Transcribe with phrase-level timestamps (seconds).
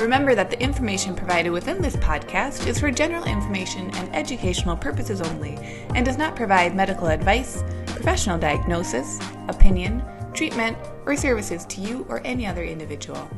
[0.00, 5.20] Remember that the information provided within this podcast is for general information and educational purposes
[5.20, 5.58] only
[5.94, 12.22] and does not provide medical advice, professional diagnosis, opinion, treatment, or services to you or
[12.24, 13.28] any other individual.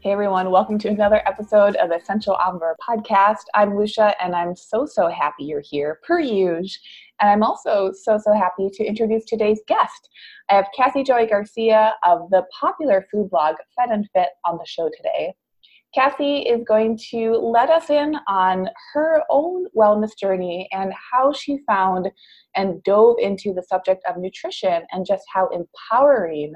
[0.00, 3.44] Hey everyone, welcome to another episode of Essential Omnivore Podcast.
[3.54, 6.80] I'm Lucia and I'm so, so happy you're here, per usual.
[7.20, 10.08] And I'm also so, so happy to introduce today's guest.
[10.50, 14.64] I have Cassie Joy Garcia of the popular food blog Fed and Fit on the
[14.64, 15.34] show today.
[15.94, 21.58] Cassie is going to let us in on her own wellness journey and how she
[21.66, 22.08] found
[22.56, 26.54] and dove into the subject of nutrition and just how empowering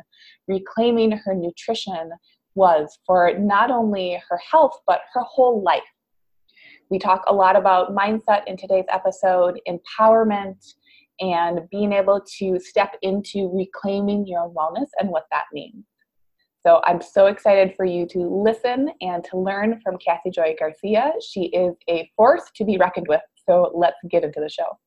[0.49, 2.11] reclaiming her nutrition
[2.55, 5.83] was for not only her health but her whole life.
[6.91, 10.75] We talk a lot about mindset in today's episode, empowerment,
[11.23, 15.85] and being able to step into reclaiming your own wellness and what that means.
[16.67, 21.13] So I'm so excited for you to listen and to learn from Cassie Joy Garcia.
[21.27, 23.21] She is a force to be reckoned with.
[23.49, 24.79] So let's get into the show.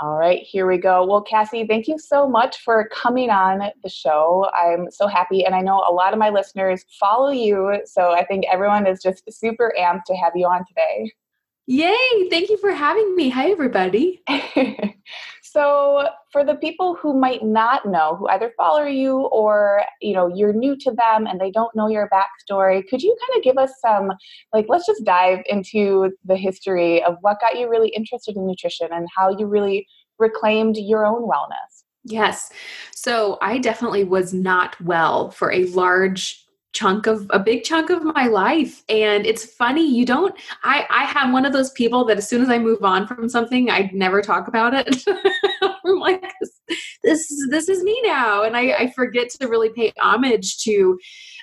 [0.00, 1.04] All right, here we go.
[1.04, 4.48] Well, Cassie, thank you so much for coming on the show.
[4.54, 8.24] I'm so happy, and I know a lot of my listeners follow you, so I
[8.24, 11.12] think everyone is just super amped to have you on today.
[11.66, 12.28] Yay!
[12.30, 13.28] Thank you for having me.
[13.28, 14.22] Hi, everybody.
[15.52, 20.26] so, for the people who might not know, who either follow you or you know
[20.34, 23.58] you're new to them and they don't know your backstory, could you kind of give
[23.58, 24.12] us some,
[24.54, 28.88] like, let's just dive into the history of what got you really interested in nutrition
[28.92, 29.86] and how you really
[30.18, 31.84] reclaimed your own wellness?
[32.04, 32.50] Yes.
[32.94, 36.41] So, I definitely was not well for a large
[36.72, 38.82] chunk of a big chunk of my life.
[38.88, 42.42] And it's funny you don't i i have one of those people that as soon
[42.42, 45.04] as i move on from something i never talk about it.
[45.62, 46.32] I'm like
[47.02, 48.42] this this is me now.
[48.44, 50.98] And i i forget to really pay homage to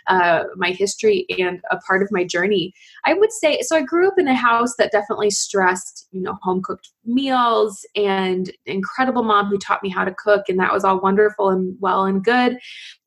[0.08, 2.74] uh, my history and a part of my journey.
[3.06, 3.76] I would say so.
[3.76, 8.52] I grew up in a house that definitely stressed, you know, home cooked meals and
[8.66, 12.06] incredible mom who taught me how to cook, and that was all wonderful and well
[12.06, 12.58] and good.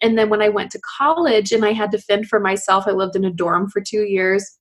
[0.01, 2.93] And then when I went to college and I had to fend for myself, I
[2.93, 4.59] lived in a dorm for two years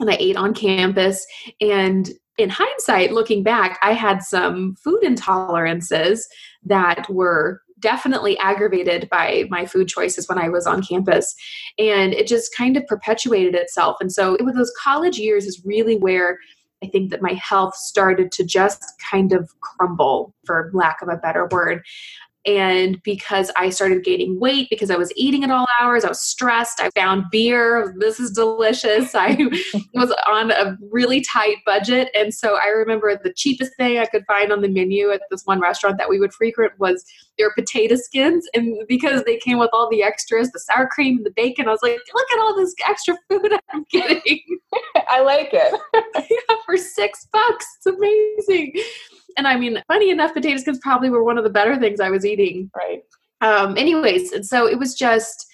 [0.00, 1.24] and I ate on campus.
[1.60, 6.20] And in hindsight, looking back, I had some food intolerances
[6.64, 11.34] that were definitely aggravated by my food choices when I was on campus.
[11.78, 13.98] And it just kind of perpetuated itself.
[14.00, 16.38] And so, it was those college years, is really where
[16.82, 21.16] I think that my health started to just kind of crumble, for lack of a
[21.16, 21.82] better word
[22.46, 26.20] and because I started gaining weight because I was eating at all hours, I was
[26.20, 26.78] stressed.
[26.78, 27.94] I found beer.
[27.98, 29.14] This is delicious.
[29.14, 29.36] I
[29.94, 32.10] was on a really tight budget.
[32.14, 35.42] And so I remember the cheapest thing I could find on the menu at this
[35.46, 37.02] one restaurant that we would frequent was
[37.38, 38.46] their potato skins.
[38.52, 41.82] And because they came with all the extras, the sour cream, the bacon, I was
[41.82, 44.40] like, look at all this extra food I'm getting.
[45.08, 45.80] I like it.
[46.30, 47.66] yeah, for six bucks.
[47.78, 48.74] It's amazing
[49.36, 52.10] and I mean, funny enough, potato skins probably were one of the better things I
[52.10, 52.33] was eating.
[52.76, 53.02] Right.
[53.40, 55.46] Um, anyways, and so it was just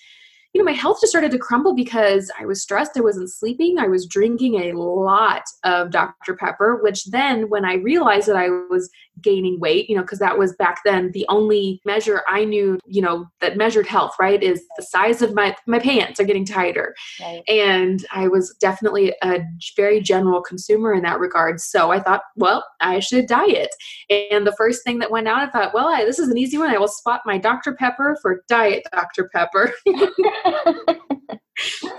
[0.52, 2.96] you know, my health just started to crumble because I was stressed.
[2.96, 3.78] I wasn't sleeping.
[3.78, 6.34] I was drinking a lot of Dr.
[6.34, 8.90] Pepper, which then when I realized that I was
[9.22, 13.02] gaining weight, you know, because that was back then the only measure I knew, you
[13.02, 16.94] know, that measured health, right, is the size of my my pants are getting tighter.
[17.20, 17.42] Right.
[17.48, 19.40] And I was definitely a
[19.76, 21.60] very general consumer in that regard.
[21.60, 23.70] So I thought, well, I should diet.
[24.08, 26.58] And the first thing that went out, I thought, well, I, this is an easy
[26.58, 26.70] one.
[26.70, 27.74] I will swap my Dr.
[27.74, 29.30] Pepper for Diet Dr.
[29.32, 29.72] Pepper.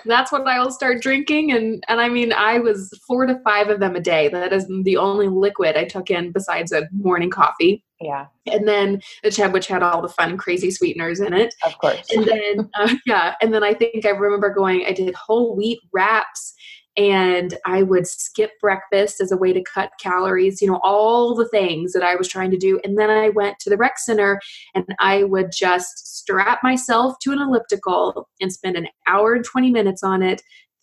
[0.05, 1.51] that's what I will start drinking.
[1.51, 4.28] And and I mean, I was four to five of them a day.
[4.29, 7.84] That is the only liquid I took in besides a morning coffee.
[7.99, 8.28] Yeah.
[8.47, 11.53] And then the Cheb, which had all the fun, crazy sweeteners in it.
[11.63, 12.09] Of course.
[12.11, 13.35] And then, uh, yeah.
[13.41, 16.55] And then I think I remember going, I did whole wheat wraps
[16.97, 21.47] and I would skip breakfast as a way to cut calories, you know, all the
[21.47, 22.81] things that I was trying to do.
[22.84, 24.41] And then I went to the rec center
[24.75, 29.72] and I would just strap myself to an elliptical and spend an hour and 20
[29.72, 30.41] minutes on it.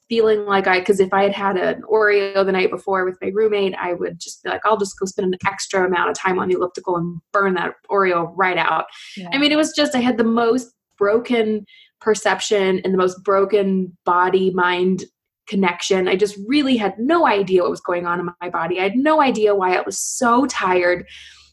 [0.08, 3.28] Feeling like I, because if I had had an Oreo the night before with my
[3.28, 6.38] roommate, I would just be like, I'll just go spend an extra amount of time
[6.38, 8.86] on the elliptical and burn that Oreo right out.
[9.18, 9.28] Yeah.
[9.34, 11.66] I mean, it was just, I had the most broken
[12.00, 15.04] perception and the most broken body mind
[15.46, 16.08] connection.
[16.08, 18.80] I just really had no idea what was going on in my body.
[18.80, 21.04] I had no idea why I was so tired.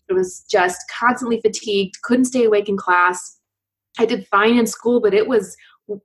[0.09, 3.34] it was just constantly fatigued, couldn't stay awake in class.
[3.97, 5.55] I did fine in school, but it was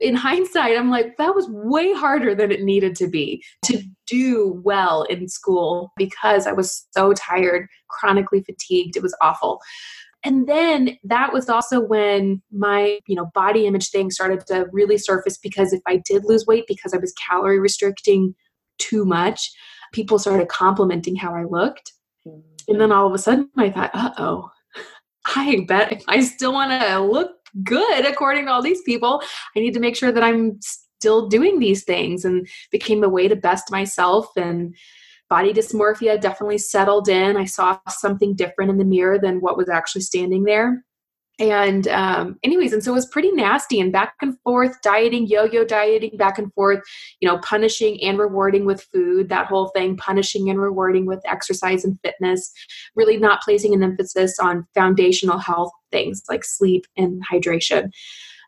[0.00, 4.60] in hindsight, I'm like, that was way harder than it needed to be to do
[4.62, 8.96] well in school because I was so tired, chronically fatigued.
[8.96, 9.60] It was awful.
[10.22, 14.98] And then that was also when my, you know, body image thing started to really
[14.98, 18.34] surface because if I did lose weight because I was calorie restricting
[18.78, 19.50] too much,
[19.92, 21.92] people started complimenting how I looked.
[22.68, 24.50] And then all of a sudden I thought, uh oh,
[25.24, 29.22] I bet if I still want to look good according to all these people
[29.56, 30.58] i need to make sure that i'm
[31.00, 34.28] still doing these things and became a way to best myself.
[34.36, 34.76] And
[35.30, 37.38] body dysmorphia definitely settled in.
[37.38, 40.84] I saw something different in the mirror than what was actually standing there
[41.40, 45.64] and um, anyways and so it was pretty nasty and back and forth dieting yo-yo
[45.64, 46.80] dieting back and forth
[47.20, 51.84] you know punishing and rewarding with food that whole thing punishing and rewarding with exercise
[51.84, 52.52] and fitness
[52.94, 57.90] really not placing an emphasis on foundational health things like sleep and hydration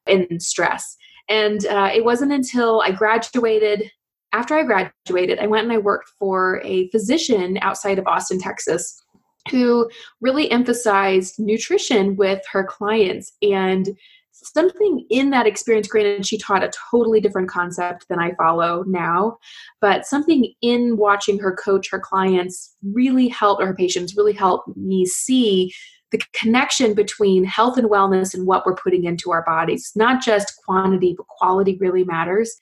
[0.06, 0.96] and stress.
[1.28, 3.90] And uh, it wasn't until i graduated
[4.32, 9.01] after i graduated i went and i worked for a physician outside of austin texas
[9.50, 9.90] who
[10.20, 13.32] really emphasized nutrition with her clients.
[13.42, 13.88] And
[14.32, 19.36] something in that experience granted she taught a totally different concept than i follow now
[19.80, 25.06] but something in watching her coach her clients really helped her patients really helped me
[25.06, 25.72] see
[26.12, 29.90] the connection between health and wellness and what we're putting into our bodies.
[29.96, 32.54] Not just quantity but quality really matters.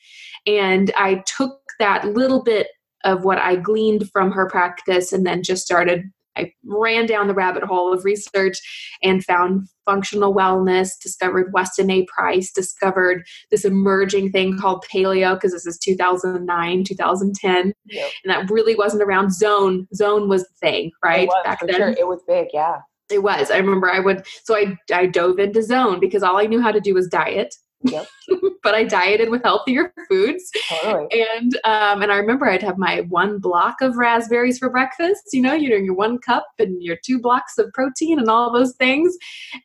[0.46, 2.68] And i took that little bit
[3.04, 6.04] of what i gleaned from her practice and then just started
[6.36, 8.58] I ran down the rabbit hole of research
[9.02, 12.06] and found functional wellness, discovered Weston A.
[12.06, 17.72] Price, discovered this emerging thing called paleo, because this is 2009, 2010.
[17.86, 18.10] Yep.
[18.24, 19.88] And that really wasn't around zone.
[19.94, 21.28] Zone was the thing, right?
[21.28, 21.76] Was, Back then.
[21.76, 21.88] Sure.
[21.90, 22.76] It was big, yeah.
[23.10, 23.50] It was.
[23.50, 26.70] I remember I would, so I, I dove into zone because all I knew how
[26.70, 27.54] to do was diet.
[27.82, 28.06] Yep.
[28.62, 30.50] but I dieted with healthier foods.
[30.68, 31.08] Totally.
[31.34, 35.22] And um, and I remember I'd have my one block of raspberries for breakfast.
[35.32, 38.74] You know, you're your one cup and your two blocks of protein and all those
[38.76, 39.16] things.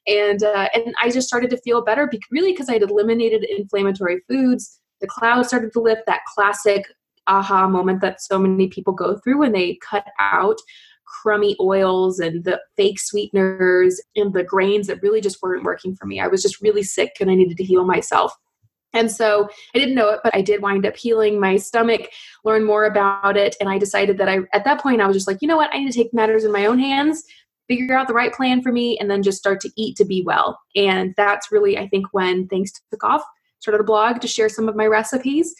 [0.07, 3.43] And uh, and I just started to feel better, be- really because I had eliminated
[3.43, 4.79] inflammatory foods.
[5.01, 6.03] The cloud started to lift.
[6.07, 6.85] That classic
[7.27, 10.57] aha moment that so many people go through when they cut out
[11.05, 16.05] crummy oils and the fake sweeteners and the grains that really just weren't working for
[16.05, 16.19] me.
[16.19, 18.33] I was just really sick and I needed to heal myself.
[18.93, 22.09] And so I didn't know it, but I did wind up healing my stomach,
[22.45, 23.55] learn more about it.
[23.59, 25.69] And I decided that I, at that point, I was just like, you know what?
[25.73, 27.23] I need to take matters in my own hands,
[27.67, 30.23] figure out the right plan for me, and then just start to eat to be
[30.25, 30.57] well.
[30.77, 33.21] And that's really, I think, when things took off.
[33.59, 35.55] Started a blog to share some of my recipes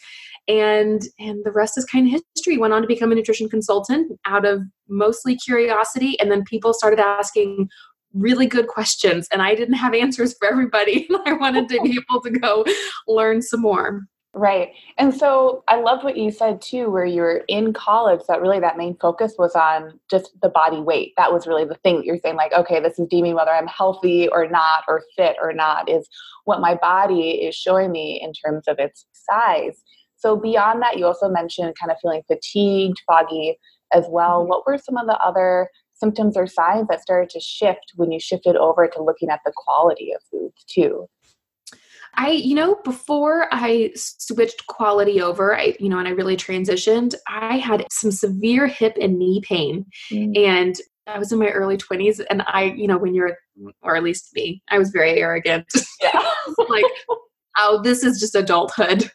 [0.48, 2.58] and and the rest is kind of history.
[2.58, 7.00] Went on to become a nutrition consultant out of mostly curiosity and then people started
[7.00, 7.68] asking
[8.12, 11.98] really good questions and i didn't have answers for everybody and i wanted to be
[12.10, 12.64] able to go
[13.06, 14.02] learn some more.
[14.38, 14.72] Right.
[14.98, 18.60] And so i love what you said too where you were in college that really
[18.60, 21.14] that main focus was on just the body weight.
[21.16, 23.66] That was really the thing that you're saying like okay this is deeming whether i'm
[23.66, 26.06] healthy or not or fit or not is
[26.44, 29.82] what my body is showing me in terms of its size
[30.16, 33.58] so beyond that, you also mentioned kind of feeling fatigued, foggy
[33.92, 34.40] as well.
[34.40, 34.48] Mm-hmm.
[34.48, 38.20] What were some of the other symptoms or signs that started to shift when you
[38.20, 41.06] shifted over to looking at the quality of foods too?
[42.18, 47.14] I, you know, before I switched quality over, I, you know, and I really transitioned,
[47.28, 49.84] I had some severe hip and knee pain.
[50.10, 50.38] Mm.
[50.38, 53.36] And I was in my early 20s and I, you know, when you're,
[53.82, 55.66] or at least me, I was very arrogant.
[56.00, 56.26] Yeah.
[56.70, 56.84] like,
[57.58, 59.10] oh, this is just adulthood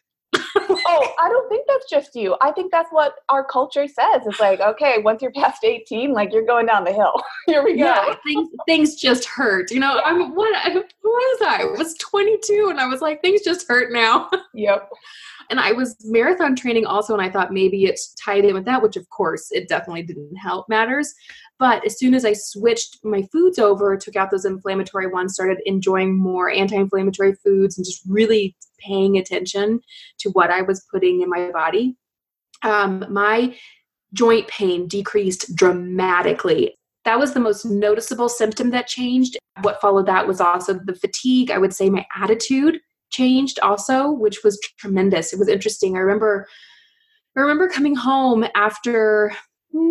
[0.91, 2.35] oh, I don't think that's just you.
[2.41, 4.23] I think that's what our culture says.
[4.25, 7.21] It's like, okay, once you're past 18, like you're going down the hill.
[7.45, 7.85] Here we go.
[7.85, 9.71] Yeah, things, things just hurt.
[9.71, 10.01] You know, yeah.
[10.05, 11.61] I'm what, what was I?
[11.61, 14.29] I was 22 and I was like, things just hurt now.
[14.53, 14.89] Yep.
[15.49, 18.81] And I was marathon training also, and I thought maybe it's tied in with that,
[18.81, 21.13] which of course it definitely didn't help matters.
[21.61, 25.59] But as soon as I switched my foods over, took out those inflammatory ones, started
[25.67, 29.79] enjoying more anti inflammatory foods, and just really paying attention
[30.21, 31.95] to what I was putting in my body,
[32.63, 33.55] um, my
[34.11, 36.75] joint pain decreased dramatically.
[37.05, 39.37] That was the most noticeable symptom that changed.
[39.61, 41.51] What followed that was also the fatigue.
[41.51, 42.79] I would say my attitude
[43.11, 45.31] changed also, which was tremendous.
[45.31, 45.95] It was interesting.
[45.95, 46.47] I remember
[47.37, 49.31] I remember coming home after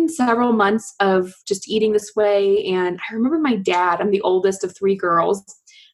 [0.07, 2.65] several months of just eating this way.
[2.65, 5.43] And I remember my dad, I'm the oldest of three girls,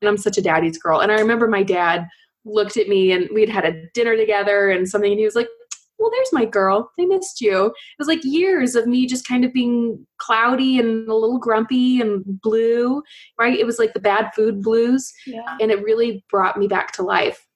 [0.01, 0.99] and I'm such a daddy's girl.
[0.99, 2.07] And I remember my dad
[2.45, 5.47] looked at me and we'd had a dinner together and something, and he was like,
[5.99, 6.91] well, there's my girl.
[6.99, 7.65] I missed you.
[7.65, 11.99] It was like years of me just kind of being cloudy and a little grumpy
[11.99, 13.01] and blue,
[13.39, 13.57] right?
[13.57, 15.11] It was like the bad food blues.
[15.25, 15.57] Yeah.
[15.59, 17.46] And it really brought me back to life.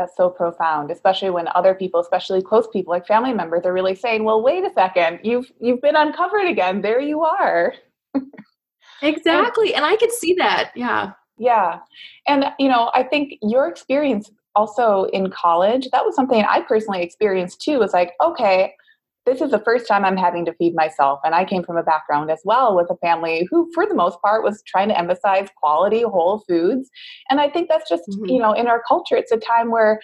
[0.00, 3.94] That's so profound, especially when other people, especially close people like family members, are really
[3.94, 6.80] saying, Well, wait a second, you've you've been uncovered again.
[6.80, 7.74] There you are.
[9.02, 9.74] exactly.
[9.74, 10.70] and, and I could see that.
[10.74, 11.12] Yeah.
[11.36, 11.80] Yeah.
[12.26, 17.02] And you know, I think your experience also in college, that was something I personally
[17.02, 17.78] experienced too.
[17.78, 18.72] Was like, okay,
[19.30, 21.20] this is the first time I'm having to feed myself.
[21.24, 24.20] And I came from a background as well with a family who, for the most
[24.20, 26.90] part, was trying to emphasize quality, whole foods.
[27.30, 28.24] And I think that's just, mm-hmm.
[28.26, 30.00] you know, in our culture, it's a time where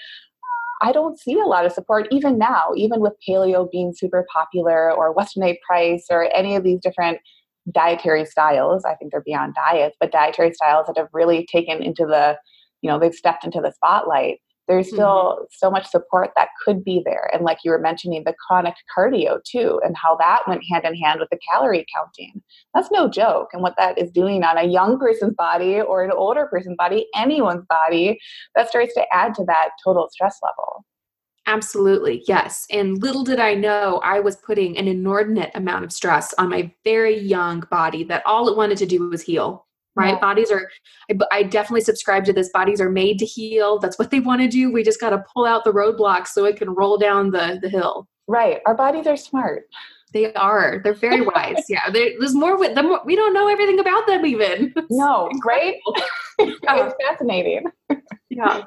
[0.81, 4.93] I don't see a lot of support even now, even with paleo being super popular
[4.93, 5.59] or Weston A.
[5.67, 7.19] Price or any of these different
[7.73, 8.85] dietary styles.
[8.85, 12.37] I think they're beyond diets, but dietary styles that have really taken into the,
[12.83, 15.45] you know, they've stepped into the spotlight there's still mm-hmm.
[15.51, 17.31] so much support that could be there.
[17.33, 20.95] And like you were mentioning, the chronic cardio too, and how that went hand in
[20.97, 22.43] hand with the calorie counting.
[22.75, 23.51] That's no joke.
[23.53, 27.07] And what that is doing on a young person's body or an older person's body,
[27.15, 28.19] anyone's body,
[28.55, 30.85] that starts to add to that total stress level.
[31.49, 32.67] Absolutely, yes.
[32.73, 36.73] And little did I know I was putting an inordinate amount of stress on my
[36.83, 39.66] very young body that all it wanted to do was heal
[39.97, 40.15] right?
[40.15, 40.21] Yeah.
[40.21, 40.71] bodies are
[41.11, 43.79] I, I, definitely subscribe to this bodies are made to heal.
[43.79, 44.73] That's what they want to do.
[44.73, 47.69] We just got to pull out the roadblocks so it can roll down the the
[47.69, 48.07] hill.
[48.29, 49.65] Right our bodies are smart.
[50.13, 51.91] They are they're very wise yeah.
[51.91, 54.73] There's more with them we don't know everything about them even.
[54.91, 55.77] No right?
[56.39, 57.65] it's fascinating.
[58.31, 58.65] Yeah.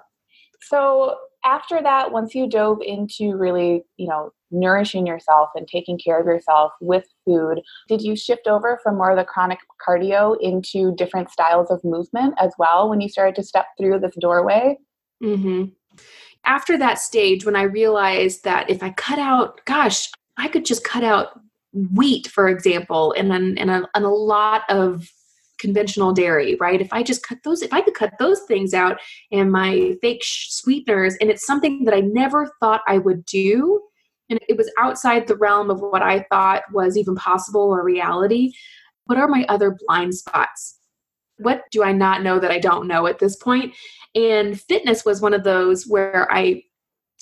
[0.61, 1.15] So
[1.45, 6.25] after that once you dove into really you know nourishing yourself and taking care of
[6.25, 11.29] yourself with food, did you shift over from more of the chronic cardio into different
[11.29, 14.77] styles of movement as well when you started to step through this doorway?
[15.23, 15.65] Mm-hmm.
[16.45, 20.83] After that stage, when I realized that if I cut out, gosh, I could just
[20.83, 21.39] cut out
[21.93, 25.07] wheat, for example, and then and a, and a lot of
[25.59, 26.81] conventional dairy, right?
[26.81, 28.97] If I just cut those, if I could cut those things out
[29.31, 33.81] and my fake sweeteners, and it's something that I never thought I would do,
[34.29, 38.51] and it was outside the realm of what I thought was even possible or reality.
[39.05, 40.77] What are my other blind spots?
[41.37, 43.73] What do I not know that I don't know at this point?
[44.13, 46.63] And fitness was one of those where I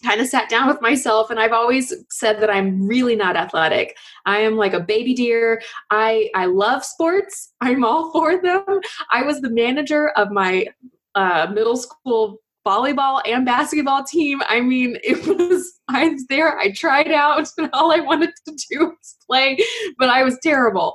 [0.04, 3.98] kind of sat down with myself and I've always said that I'm really not athletic.
[4.26, 5.62] I am like a baby deer.
[5.90, 7.54] I I love sports.
[7.62, 8.64] I'm all for them.
[9.12, 10.68] I was the manager of my
[11.16, 14.42] uh, middle school volleyball and basketball team.
[14.48, 18.58] I mean, it was, I was there, I tried out, and all I wanted to
[18.70, 19.58] do was play,
[19.98, 20.94] but I was terrible.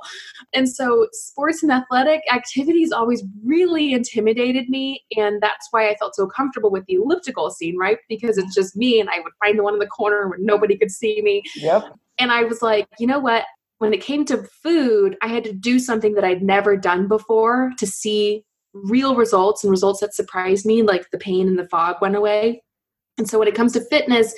[0.53, 5.03] And so, sports and athletic activities always really intimidated me.
[5.15, 7.97] And that's why I felt so comfortable with the elliptical scene, right?
[8.09, 10.77] Because it's just me, and I would find the one in the corner where nobody
[10.77, 11.43] could see me.
[11.55, 11.93] Yep.
[12.19, 13.45] And I was like, you know what?
[13.79, 17.71] When it came to food, I had to do something that I'd never done before
[17.79, 21.97] to see real results and results that surprised me, like the pain and the fog
[22.01, 22.63] went away.
[23.17, 24.33] And so when it comes to fitness,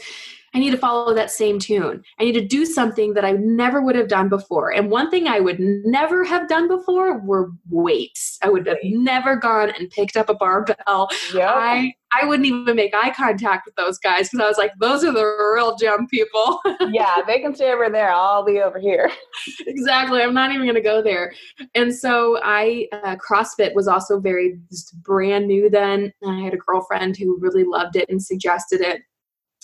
[0.55, 2.01] I need to follow that same tune.
[2.17, 4.71] I need to do something that I never would have done before.
[4.71, 8.39] And one thing I would never have done before were weights.
[8.41, 11.09] I would have never gone and picked up a barbell.
[11.33, 11.49] Yep.
[11.49, 15.03] I I wouldn't even make eye contact with those guys because I was like, those
[15.03, 16.61] are the real gym people.
[16.89, 18.09] yeah, they can stay over there.
[18.09, 19.11] I'll be over here.
[19.67, 20.21] exactly.
[20.21, 21.33] I'm not even going to go there.
[21.73, 24.57] And so I, uh, CrossFit was also very
[25.03, 26.13] brand new then.
[26.25, 29.01] I had a girlfriend who really loved it and suggested it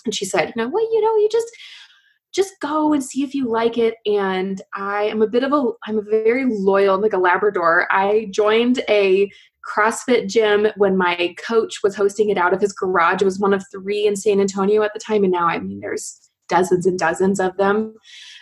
[0.04, 1.48] and she said, you know, well, you know, you just
[2.34, 3.94] just go and see if you like it.
[4.06, 7.86] And I am a bit of a I'm a very loyal, like a Labrador.
[7.90, 9.30] I joined a
[9.70, 13.22] CrossFit gym when my coach was hosting it out of his garage.
[13.22, 15.80] It was one of three in San Antonio at the time, and now I mean
[15.80, 16.18] there's
[16.48, 17.94] dozens and dozens of them.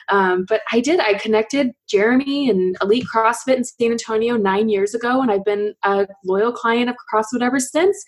[0.09, 0.99] Um, but I did.
[0.99, 5.75] I connected Jeremy and Elite CrossFit in San Antonio nine years ago, and I've been
[5.85, 8.05] a loyal client of CrossFit ever since.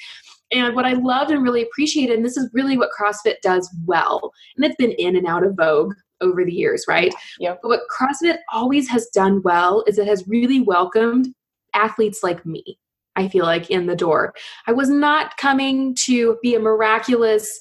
[0.52, 4.32] And what I loved and really appreciated, and this is really what CrossFit does well,
[4.56, 7.12] and it's been in and out of vogue over the years, right?
[7.40, 7.60] Yep.
[7.62, 11.28] But what CrossFit always has done well is it has really welcomed
[11.74, 12.78] athletes like me.
[13.16, 14.32] I feel like in the door.
[14.66, 17.58] I was not coming to be a miraculous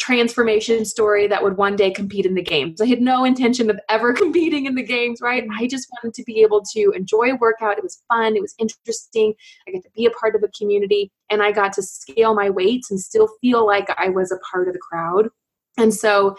[0.00, 2.80] transformation story that would one day compete in the games.
[2.80, 5.46] I had no intention of ever competing in the games, right?
[5.56, 7.78] I just wanted to be able to enjoy a workout.
[7.78, 9.34] It was fun, it was interesting.
[9.68, 12.50] I got to be a part of a community and I got to scale my
[12.50, 15.28] weights and still feel like I was a part of the crowd.
[15.76, 16.36] And so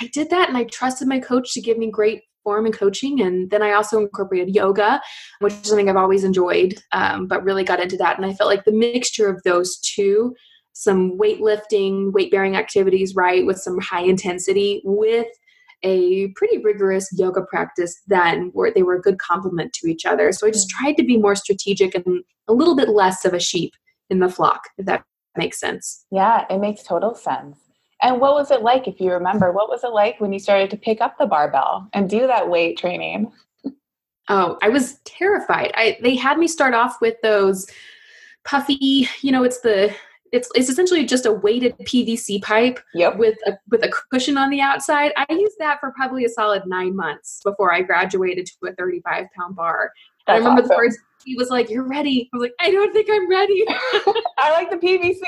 [0.00, 3.20] I did that and I trusted my coach to give me great form and coaching.
[3.20, 5.00] And then I also incorporated yoga,
[5.40, 8.16] which is something I've always enjoyed, um, but really got into that.
[8.16, 10.34] And I felt like the mixture of those two
[10.78, 15.26] some weightlifting, weight bearing activities, right, with some high intensity, with
[15.82, 20.30] a pretty rigorous yoga practice then where they were a good complement to each other.
[20.30, 23.40] So I just tried to be more strategic and a little bit less of a
[23.40, 23.72] sheep
[24.08, 25.02] in the flock, if that
[25.36, 26.04] makes sense.
[26.12, 27.58] Yeah, it makes total sense.
[28.00, 30.70] And what was it like, if you remember, what was it like when you started
[30.70, 33.32] to pick up the barbell and do that weight training?
[34.28, 35.72] Oh, I was terrified.
[35.74, 37.66] I they had me start off with those
[38.44, 39.92] puffy, you know, it's the
[40.32, 43.16] it's it's essentially just a weighted PVC pipe yep.
[43.16, 45.12] with a with a cushion on the outside.
[45.16, 49.26] I used that for probably a solid nine months before I graduated to a 35
[49.36, 49.92] pound bar.
[50.26, 50.68] I remember awesome.
[50.68, 53.64] the first he was like, "You're ready." I was like, "I don't think I'm ready."
[54.38, 55.20] I like the PVC.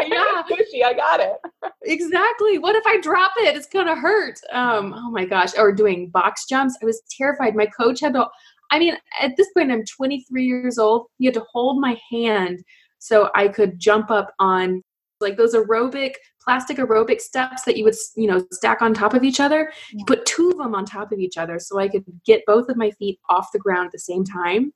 [0.08, 0.84] yeah, cushy.
[0.84, 1.36] I got it.
[1.82, 2.58] exactly.
[2.58, 3.56] What if I drop it?
[3.56, 4.38] It's gonna hurt.
[4.52, 4.94] Um.
[4.96, 5.56] Oh my gosh.
[5.56, 6.76] Or doing box jumps.
[6.82, 7.54] I was terrified.
[7.54, 8.26] My coach had to.
[8.70, 11.06] I mean, at this point, I'm 23 years old.
[11.18, 12.62] He had to hold my hand
[12.98, 14.82] so I could jump up on
[15.20, 19.24] like those aerobic plastic aerobic steps that you would you know stack on top of
[19.24, 20.04] each other yeah.
[20.06, 22.76] put two of them on top of each other so i could get both of
[22.76, 24.72] my feet off the ground at the same time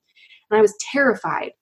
[0.52, 1.52] and I was terrified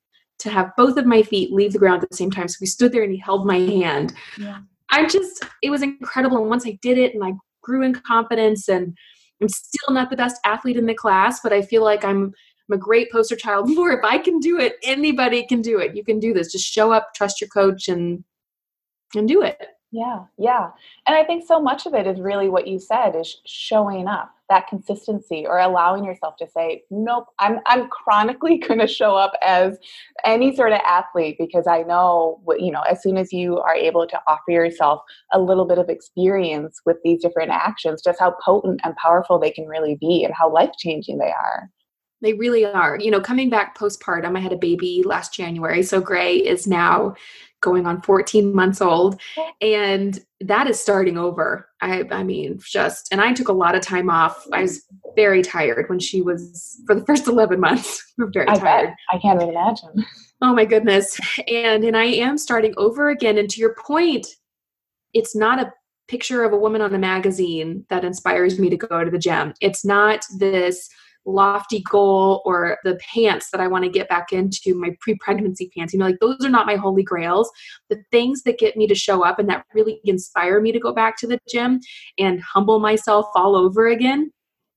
[0.41, 2.49] to have both of my feet leave the ground at the same time.
[2.49, 4.15] So we stood there and he held my hand.
[4.39, 4.59] Yeah.
[4.91, 6.39] I just, it was incredible.
[6.39, 8.97] And once I did it and I grew in confidence and
[9.41, 12.33] I'm still not the best athlete in the class, but I feel like I'm,
[12.71, 15.97] I'm a great poster child for if I can do it, anybody can do it.
[15.97, 16.53] You can do this.
[16.53, 18.25] Just show up, trust your coach and
[19.15, 19.59] and do it.
[19.93, 20.69] Yeah, yeah.
[21.09, 24.31] And I think so much of it is really what you said is showing up,
[24.49, 29.33] that consistency or allowing yourself to say, nope, I'm I'm chronically going to show up
[29.43, 29.79] as
[30.25, 33.75] any sort of athlete because I know what, you know, as soon as you are
[33.75, 35.01] able to offer yourself
[35.33, 39.51] a little bit of experience with these different actions, just how potent and powerful they
[39.51, 41.69] can really be and how life-changing they are.
[42.23, 42.99] They really are.
[42.99, 45.83] You know, coming back postpartum, I had a baby last January.
[45.83, 47.15] So Gray is now
[47.61, 49.21] going on 14 months old
[49.61, 53.83] and that is starting over i i mean just and i took a lot of
[53.83, 54.85] time off i was
[55.15, 58.97] very tired when she was for the first 11 months very I tired bet.
[59.13, 60.07] i can't imagine
[60.43, 61.19] oh my goodness
[61.49, 64.27] and and i am starting over again and to your point
[65.13, 65.73] it's not a
[66.09, 69.53] picture of a woman on a magazine that inspires me to go to the gym
[69.61, 70.89] it's not this
[71.27, 75.71] lofty goal or the pants that I want to get back into, my pre pregnancy
[75.77, 75.93] pants.
[75.93, 77.51] You know, like those are not my holy grails.
[77.89, 80.93] The things that get me to show up and that really inspire me to go
[80.93, 81.81] back to the gym
[82.19, 84.31] and humble myself all over again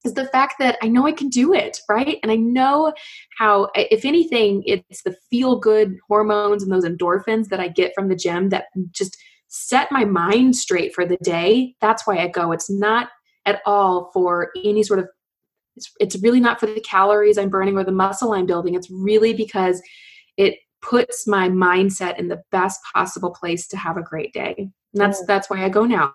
[0.04, 2.20] is the fact that I know I can do it, right?
[2.24, 2.94] And I know
[3.38, 8.10] how, if anything, it's the feel good hormones and those endorphins that I get from
[8.10, 11.76] the gym that just set my mind straight for the day.
[11.80, 12.52] That's why I go.
[12.52, 13.10] It's not
[13.46, 15.08] at all for any sort of
[15.76, 18.76] it's, it's really not for the calories I'm burning or the muscle I'm building.
[18.76, 19.82] It's really because
[20.38, 24.56] it puts my mindset in the best possible place to have a great day.
[24.58, 25.28] And that's mm.
[25.28, 26.14] that's why I go now.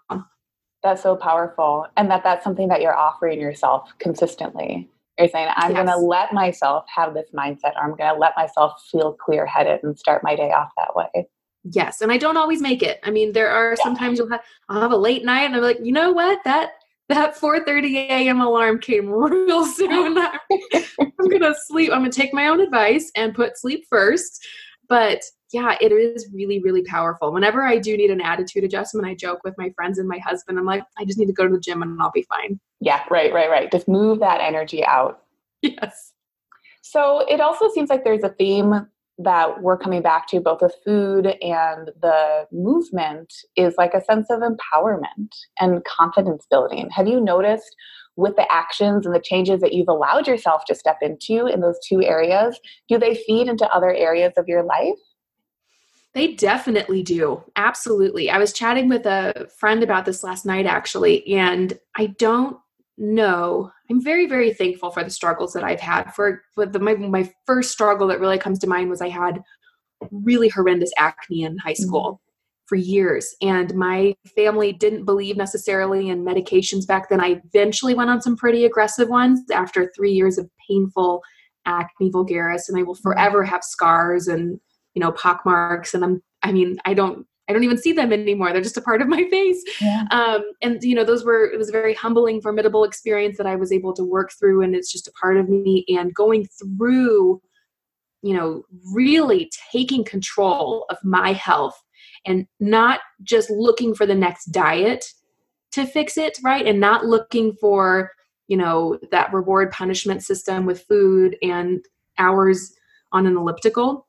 [0.83, 1.87] That's so powerful.
[1.97, 4.89] And that that's something that you're offering yourself consistently.
[5.19, 5.85] You're saying, I'm yes.
[5.85, 9.45] going to let myself have this mindset, or I'm going to let myself feel clear
[9.47, 11.27] headed and start my day off that way.
[11.65, 13.01] Yes, and I don't always make it.
[13.03, 13.83] I mean, there are yeah.
[13.83, 16.71] sometimes you'll have I'll have a late night, and I'm like, you know what, that
[17.09, 18.41] that 4:30 a.m.
[18.41, 20.19] alarm came real soon.
[20.99, 21.91] I'm gonna sleep.
[21.93, 24.47] I'm gonna take my own advice and put sleep first.
[24.89, 27.33] But yeah, it is really, really powerful.
[27.33, 30.59] Whenever I do need an attitude adjustment, I joke with my friends and my husband.
[30.59, 32.61] I'm like, I just need to go to the gym and I'll be fine.
[32.81, 33.71] Yeah, right, right, right.
[33.71, 35.23] Just move that energy out.
[35.63, 36.13] Yes.
[36.83, 38.87] So it also seems like there's a theme
[39.19, 44.29] that we're coming back to both with food and the movement is like a sense
[44.31, 46.89] of empowerment and confidence building.
[46.91, 47.75] Have you noticed
[48.17, 51.79] with the actions and the changes that you've allowed yourself to step into in those
[51.89, 54.99] two areas, do they feed into other areas of your life?
[56.15, 57.45] They definitely do.
[57.55, 58.29] Absolutely.
[58.29, 62.57] I was chatting with a friend about this last night actually, and I don't
[62.99, 66.95] know i'm very very thankful for the struggles that i've had for, for the, my,
[66.95, 69.43] my first struggle that really comes to mind was i had
[70.11, 71.83] really horrendous acne in high mm-hmm.
[71.85, 72.67] school mm-hmm.
[72.67, 78.11] for years and my family didn't believe necessarily in medications back then i eventually went
[78.11, 81.23] on some pretty aggressive ones after three years of painful
[81.67, 83.03] acne vulgaris and i will mm-hmm.
[83.03, 84.59] forever have scars and
[84.95, 88.13] you know pock marks and i'm i mean i don't I don't even see them
[88.13, 88.53] anymore.
[88.53, 89.63] They're just a part of my face.
[89.81, 90.05] Yeah.
[90.11, 93.57] Um, and you know, those were it was a very humbling, formidable experience that I
[93.57, 95.85] was able to work through, and it's just a part of me.
[95.89, 97.41] And going through,
[98.23, 101.81] you know, really taking control of my health
[102.27, 105.07] and not just looking for the next diet
[105.73, 106.67] to fix it, right?
[106.67, 108.13] And not looking for
[108.49, 111.85] you know that reward punishment system with food and
[112.19, 112.75] hours
[113.13, 114.07] on an elliptical.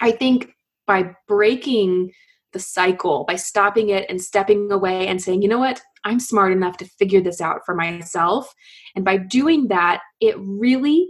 [0.00, 0.54] I think
[0.86, 2.12] by breaking
[2.52, 6.52] the cycle by stopping it and stepping away and saying, you know what, I'm smart
[6.52, 8.52] enough to figure this out for myself.
[8.96, 11.08] And by doing that, it really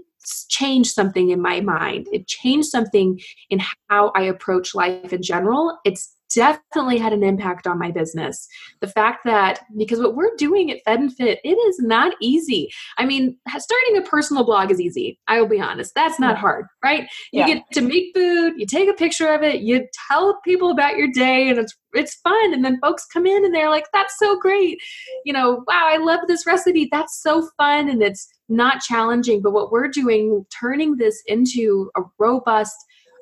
[0.48, 2.08] changed something in my mind.
[2.12, 5.78] It changed something in how I approach life in general.
[5.84, 8.46] It's definitely had an impact on my business.
[8.80, 12.70] The fact that, because what we're doing at Fed and Fit, it is not easy.
[12.98, 15.18] I mean, starting a personal blog is easy.
[15.28, 15.94] I will be honest.
[15.94, 17.08] That's not hard, right?
[17.32, 17.46] You yeah.
[17.46, 21.08] get to make food, you take a picture of it, you tell people about your
[21.12, 22.54] day, and it's it's fun.
[22.54, 24.78] And then folks come in and they're like, that's so great.
[25.24, 26.88] You know, wow, I love this recipe.
[26.90, 27.88] That's so fun.
[27.88, 29.42] And it's not challenging.
[29.42, 32.74] But what we're doing, turning this into a robust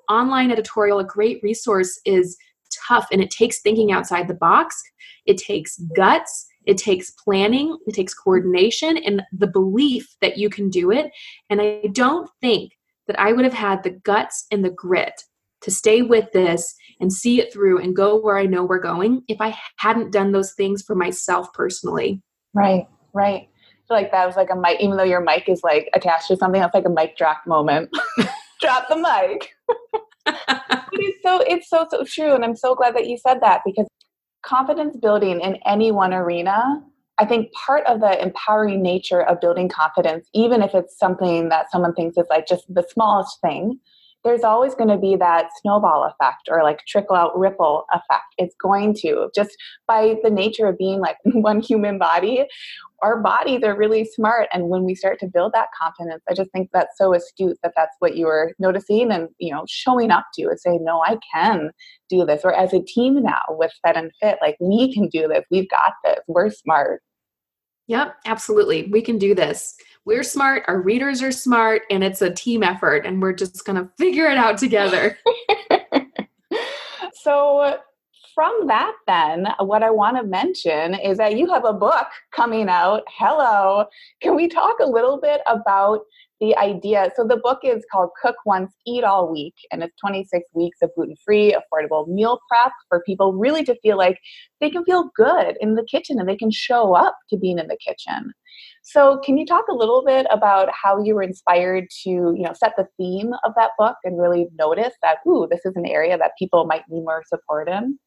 [0.09, 2.37] online editorial, a great resource is
[2.87, 4.81] tough and it takes thinking outside the box.
[5.27, 6.47] It takes guts.
[6.67, 11.11] It takes planning, it takes coordination, and the belief that you can do it.
[11.49, 12.73] And I don't think
[13.07, 15.25] that I would have had the guts and the grit
[15.63, 19.23] to stay with this and see it through and go where I know we're going
[19.29, 22.23] if I hadn't done those things for myself personally.
[22.55, 23.49] Right, right.
[23.49, 26.29] I feel like that was like a mic, even though your mic is like attached
[26.29, 27.91] to something, that's like a mic drop moment.
[28.61, 29.51] drop the mic.
[30.93, 33.87] it's so it's so so true and i'm so glad that you said that because
[34.45, 36.81] confidence building in any one arena
[37.19, 41.71] i think part of the empowering nature of building confidence even if it's something that
[41.71, 43.79] someone thinks is like just the smallest thing
[44.25, 48.35] there's always going to be that snowball effect or like trickle out ripple effect.
[48.39, 49.57] It's going to just
[49.87, 52.47] by the nature of being like one human body.
[53.03, 56.51] Our bodies are really smart, and when we start to build that confidence, I just
[56.53, 60.27] think that's so astute that that's what you were noticing and you know showing up
[60.35, 61.71] to and saying, "No, I can
[62.11, 65.29] do this." Or as a team now with Fed and Fit, like we can do
[65.29, 65.47] this.
[65.51, 66.19] We've got this.
[66.29, 67.01] We're smart.
[67.87, 68.89] Yep, absolutely.
[68.93, 73.05] We can do this we're smart, our readers are smart, and it's a team effort,
[73.07, 75.19] and we're just going to figure it out together.
[77.13, 77.79] so,
[78.35, 82.69] from that, then, what I want to mention is that you have a book coming
[82.69, 83.03] out.
[83.09, 83.85] Hello.
[84.23, 86.01] Can we talk a little bit about
[86.41, 87.11] the idea.
[87.15, 90.91] So the book is called Cook Once, Eat All Week, and it's 26 weeks of
[90.97, 94.19] gluten free, affordable meal prep for people really to feel like
[94.61, 97.69] they can feel good in the kitchen and they can show up to being in
[97.69, 98.33] the kitchen.
[98.83, 102.55] So, can you talk a little bit about how you were inspired to, you know,
[102.55, 106.17] set the theme of that book and really notice that, ooh, this is an area
[106.17, 107.99] that people might need more support in?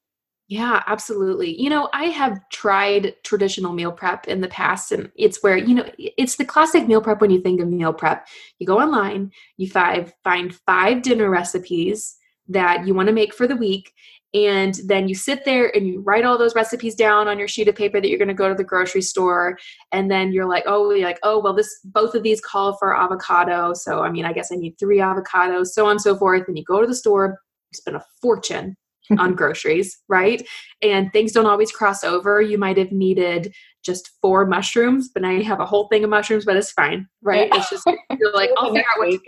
[0.49, 1.59] Yeah, absolutely.
[1.59, 5.73] You know, I have tried traditional meal prep in the past, and it's where, you
[5.73, 8.27] know, it's the classic meal prep when you think of meal prep.
[8.59, 12.15] You go online, you five, find five dinner recipes
[12.49, 13.93] that you want to make for the week,
[14.33, 17.67] and then you sit there and you write all those recipes down on your sheet
[17.67, 19.57] of paper that you're going to go to the grocery store
[19.91, 22.95] and then you're like oh you're like oh well this both of these call for
[22.95, 26.43] avocado so i mean i guess i need three avocados so on and so forth
[26.47, 27.39] and you go to the store
[27.71, 28.75] you spend a fortune
[29.19, 30.47] on groceries, right?
[30.81, 32.41] And things don't always cross over.
[32.41, 36.09] You might have needed just four mushrooms, but now you have a whole thing of
[36.09, 37.49] mushrooms, but it's fine, right?
[37.53, 37.85] It's just
[38.17, 39.19] you're like, I'll figure out what to,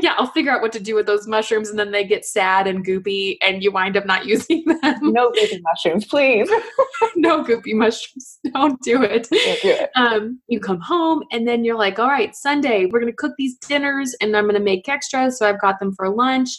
[0.00, 2.66] yeah, I'll figure out what to do with those mushrooms, and then they get sad
[2.66, 5.12] and goopy, and you wind up not using them.
[5.12, 6.50] No goopy mushrooms, please.
[7.16, 8.38] no goopy mushrooms.
[8.54, 9.28] Don't do it.
[9.30, 9.90] Don't do it.
[9.96, 13.56] Um, you come home, and then you're like, all right, Sunday, we're gonna cook these
[13.58, 16.50] dinners, and I'm gonna make extras, so I've got them for lunch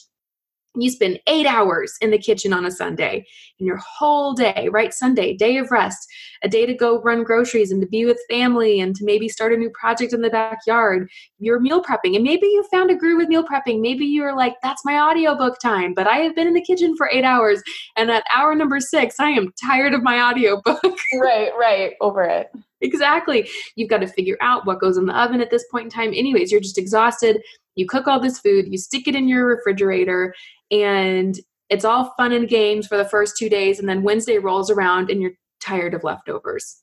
[0.81, 3.25] you spend eight hours in the kitchen on a Sunday
[3.59, 4.93] in your whole day, right?
[4.93, 6.07] Sunday, day of rest,
[6.43, 9.53] a day to go run groceries and to be with family and to maybe start
[9.53, 11.09] a new project in the backyard.
[11.39, 12.15] You're meal prepping.
[12.15, 13.81] And maybe you found a groove with meal prepping.
[13.81, 17.09] Maybe you're like, that's my audiobook time, but I have been in the kitchen for
[17.11, 17.61] eight hours.
[17.95, 20.83] And at hour number six, I am tired of my audiobook.
[21.21, 21.93] right, right.
[22.01, 22.51] Over it.
[22.85, 23.49] Exactly.
[23.75, 26.13] You've got to figure out what goes in the oven at this point in time.
[26.13, 27.41] Anyways, you're just exhausted.
[27.75, 30.33] You cook all this food, you stick it in your refrigerator,
[30.71, 31.37] and
[31.69, 35.09] it's all fun and games for the first two days and then wednesday rolls around
[35.09, 36.81] and you're tired of leftovers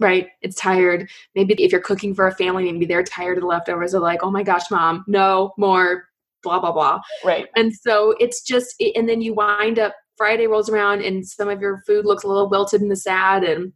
[0.00, 3.48] right it's tired maybe if you're cooking for a family maybe they're tired of the
[3.48, 6.04] leftovers they're like oh my gosh mom no more
[6.42, 10.68] blah blah blah right and so it's just and then you wind up friday rolls
[10.68, 13.72] around and some of your food looks a little wilted and sad and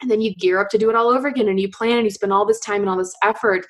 [0.00, 2.04] and then you gear up to do it all over again and you plan and
[2.04, 3.66] you spend all this time and all this effort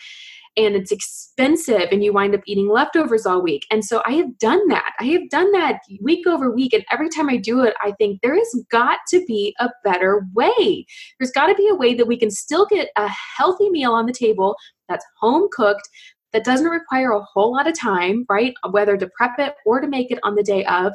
[0.57, 3.67] and it's expensive and you wind up eating leftovers all week.
[3.71, 4.93] And so I have done that.
[4.99, 6.73] I have done that week over week.
[6.73, 10.27] And every time I do it, I think there has got to be a better
[10.35, 10.87] way.
[11.19, 14.07] There's got to be a way that we can still get a healthy meal on
[14.07, 14.57] the table
[14.89, 15.89] that's home cooked,
[16.33, 18.55] that doesn't require a whole lot of time, right?
[18.71, 20.93] Whether to prep it or to make it on the day of.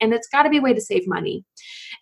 [0.00, 1.44] And it's got to be a way to save money.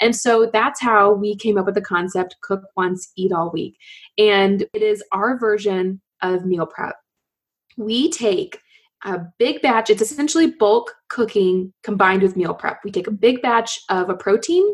[0.01, 3.77] And so that's how we came up with the concept cook once, eat all week.
[4.19, 6.97] And it is our version of meal prep.
[7.77, 8.59] We take
[9.05, 9.91] a big batch.
[9.91, 12.81] It's essentially bulk cooking combined with meal prep.
[12.85, 14.65] We take a big batch of a protein,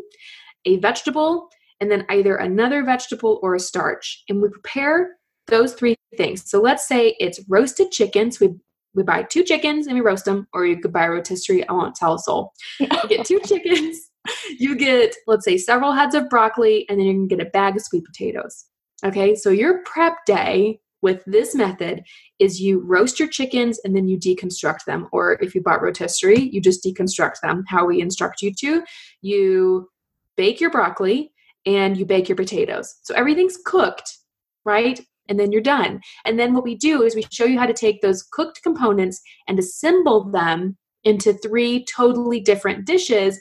[0.65, 4.23] a vegetable, and then either another vegetable or a starch.
[4.29, 5.11] And we prepare
[5.47, 6.49] those three things.
[6.49, 8.31] So let's say it's roasted chicken.
[8.31, 8.55] So We
[8.93, 11.67] we buy two chickens and we roast them, or you could buy rotisserie.
[11.67, 12.53] I won't tell a soul.
[12.79, 14.09] You get two chickens.
[14.57, 17.75] You get, let's say, several heads of broccoli, and then you can get a bag
[17.75, 18.65] of sweet potatoes.
[19.05, 22.03] Okay, so your prep day with this method
[22.39, 25.07] is you roast your chickens and then you deconstruct them.
[25.11, 28.83] Or if you bought rotisserie, you just deconstruct them how we instruct you to.
[29.21, 29.89] You
[30.35, 31.31] bake your broccoli
[31.65, 32.95] and you bake your potatoes.
[33.03, 34.17] So everything's cooked,
[34.65, 34.99] right?
[35.29, 36.01] And then you're done.
[36.25, 39.21] And then what we do is we show you how to take those cooked components
[39.47, 43.39] and assemble them into three totally different dishes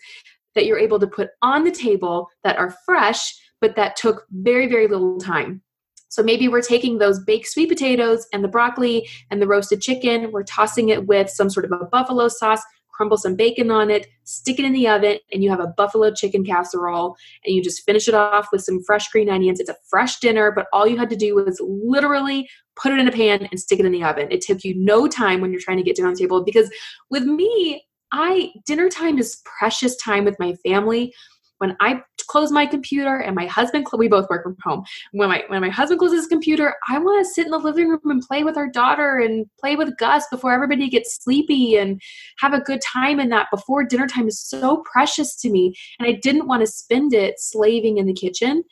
[0.55, 4.69] that you're able to put on the table that are fresh, but that took very,
[4.69, 5.63] very little time.
[6.11, 10.33] So maybe we're taking those baked sweet potatoes and the broccoli and the roasted chicken,
[10.33, 12.63] we're tossing it with some sort of a buffalo sauce,
[12.99, 16.13] crumble some bacon on it, stick it in the oven, and you have a buffalo
[16.13, 17.17] chicken casserole.
[17.47, 19.61] And you just finish it off with some fresh green onions.
[19.61, 23.09] It's a fresh dinner, but all you had to do was literally put it in
[23.09, 24.29] a pan and stick it in the oven.
[24.31, 26.71] It took you no time when you're trying to get dinner on the table because
[27.09, 31.15] with me, I dinner time is precious time with my family
[31.59, 34.85] when I close my computer and my husband, we both work from home.
[35.13, 37.89] When my when my husband closes his computer, I want to sit in the living
[37.89, 42.01] room and play with our daughter and play with Gus before everybody gets sleepy and
[42.39, 45.75] have a good time in that before dinner time is so precious to me.
[45.99, 48.63] And I didn't want to spend it slaving in the kitchen.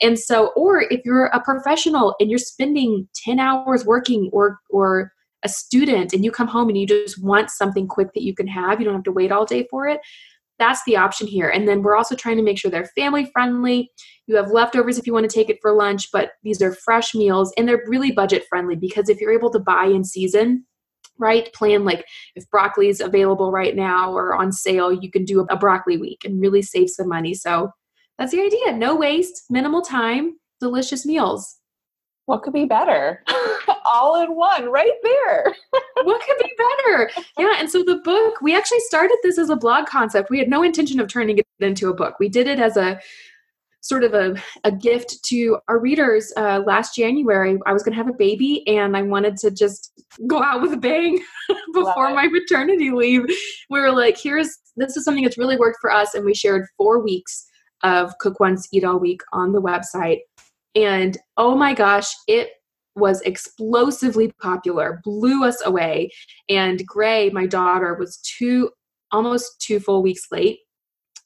[0.00, 5.12] And so, or if you're a professional and you're spending 10 hours working or or
[5.42, 8.46] a student and you come home and you just want something quick that you can
[8.46, 10.00] have, you don't have to wait all day for it
[10.58, 11.48] that's the option here.
[11.48, 13.90] And then we're also trying to make sure they're family friendly.
[14.26, 17.14] You have leftovers if you want to take it for lunch, but these are fresh
[17.14, 20.64] meals and they're really budget friendly because if you're able to buy in season,
[21.18, 21.52] right?
[21.52, 25.56] Plan like if broccoli is available right now or on sale, you can do a
[25.56, 27.34] broccoli week and really save some money.
[27.34, 27.70] So
[28.18, 28.72] that's the idea.
[28.72, 31.56] No waste, minimal time, delicious meals.
[32.26, 33.22] What could be better?
[33.86, 35.54] All in one, right there.
[36.02, 37.10] what could be better?
[37.38, 37.54] Yeah.
[37.58, 40.30] And so the book, we actually started this as a blog concept.
[40.30, 42.16] We had no intention of turning it into a book.
[42.18, 43.00] We did it as a
[43.80, 44.34] sort of a,
[44.64, 47.56] a gift to our readers uh, last January.
[47.66, 49.92] I was going to have a baby and I wanted to just
[50.26, 51.22] go out with a bang
[51.72, 53.22] before my maternity leave.
[53.70, 56.14] We were like, here's this is something that's really worked for us.
[56.14, 57.46] And we shared four weeks
[57.82, 60.18] of Cook Once, Eat All Week on the website.
[60.76, 62.50] And oh my gosh, it
[62.94, 66.10] was explosively popular, blew us away.
[66.48, 68.70] And Gray, my daughter, was two
[69.12, 70.60] almost two full weeks late.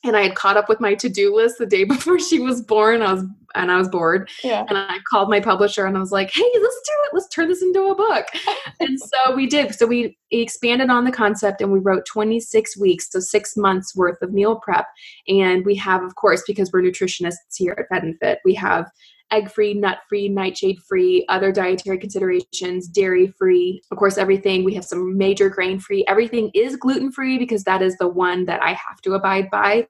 [0.02, 3.02] And I had caught up with my to-do list the day before she was born.
[3.02, 4.30] I was and I was bored.
[4.44, 4.64] Yeah.
[4.68, 7.10] And I called my publisher and I was like, hey, let's do it.
[7.12, 8.26] Let's turn this into a book.
[8.80, 9.74] and so we did.
[9.74, 14.22] So we expanded on the concept and we wrote 26 weeks, so six months worth
[14.22, 14.86] of meal prep.
[15.26, 18.88] And we have, of course, because we're nutritionists here at Fed and Fit, we have
[19.30, 23.82] egg free, nut free, nightshade free, other dietary considerations, dairy free.
[23.90, 24.64] Of course, everything.
[24.64, 26.04] We have some major grain free.
[26.08, 29.86] Everything is gluten free because that is the one that I have to abide by.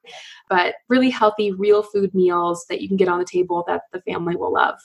[0.49, 4.01] But really healthy, real food meals that you can get on the table that the
[4.03, 4.79] family will love.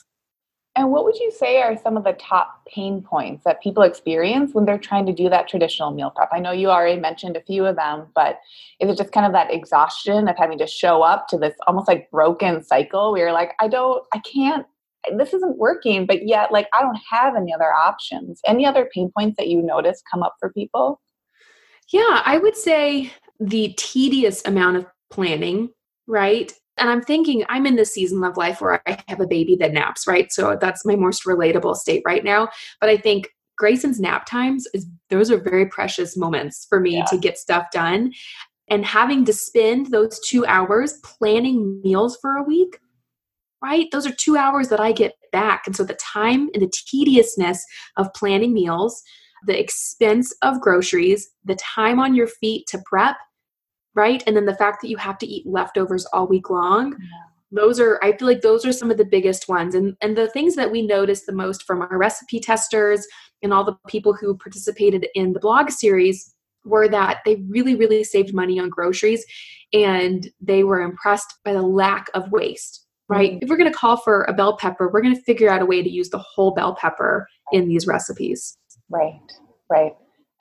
[0.76, 4.52] And what would you say are some of the top pain points that people experience
[4.52, 6.28] when they're trying to do that traditional meal prep?
[6.32, 8.40] I know you already mentioned a few of them, but
[8.78, 11.88] is it just kind of that exhaustion of having to show up to this almost
[11.88, 14.66] like broken cycle where you're like, I don't, I can't,
[15.16, 18.40] this isn't working, but yet like I don't have any other options.
[18.44, 21.00] Any other pain points that you notice come up for people?
[21.88, 25.70] Yeah, I would say the tedious amount of planning,
[26.06, 26.52] right?
[26.78, 29.72] And I'm thinking I'm in this season of life where I have a baby that
[29.72, 30.30] naps, right?
[30.30, 32.48] So that's my most relatable state right now.
[32.80, 37.04] But I think Grayson's nap times is those are very precious moments for me yeah.
[37.06, 38.12] to get stuff done.
[38.68, 42.78] And having to spend those two hours planning meals for a week,
[43.62, 43.86] right?
[43.92, 45.62] Those are two hours that I get back.
[45.66, 47.64] And so the time and the tediousness
[47.96, 49.02] of planning meals,
[49.46, 53.16] the expense of groceries, the time on your feet to prep,
[53.96, 54.22] right?
[54.26, 56.92] And then the fact that you have to eat leftovers all week long.
[56.92, 57.06] Yeah.
[57.52, 59.74] Those are I feel like those are some of the biggest ones.
[59.74, 63.06] And and the things that we noticed the most from our recipe testers
[63.42, 68.04] and all the people who participated in the blog series were that they really really
[68.04, 69.24] saved money on groceries
[69.72, 73.32] and they were impressed by the lack of waste right?
[73.32, 73.38] Mm-hmm.
[73.42, 75.66] If we're going to call for a bell pepper, we're going to figure out a
[75.66, 78.58] way to use the whole bell pepper in these recipes.
[78.90, 79.20] Right,
[79.70, 79.92] right.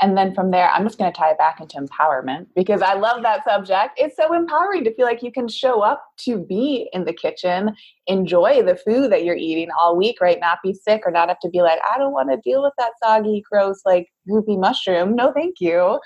[0.02, 2.96] And then from there, I'm just going to tie it back into empowerment because I
[2.96, 3.94] love that subject.
[3.96, 7.74] It's so empowering to feel like you can show up to be in the kitchen,
[8.08, 10.40] enjoy the food that you're eating all week, right?
[10.40, 12.74] Not be sick or not have to be like, I don't want to deal with
[12.78, 15.16] that soggy, gross, like goopy mushroom.
[15.16, 16.00] No, thank you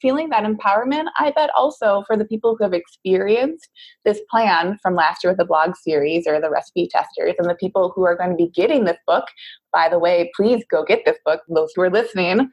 [0.00, 3.68] feeling that empowerment, I bet also for the people who have experienced
[4.04, 7.54] this plan from last year with the blog series or the recipe testers, and the
[7.54, 9.24] people who are going to be getting this book,
[9.72, 12.50] by the way, please go get this book, those who are listening.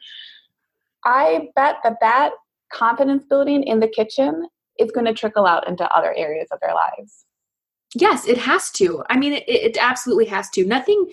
[1.07, 2.31] I bet that that
[2.71, 4.45] confidence building in the kitchen
[4.77, 7.23] is going to trickle out into other areas of their lives.
[7.95, 9.03] Yes, it has to.
[9.09, 10.65] I mean, it, it absolutely has to.
[10.65, 11.09] Nothing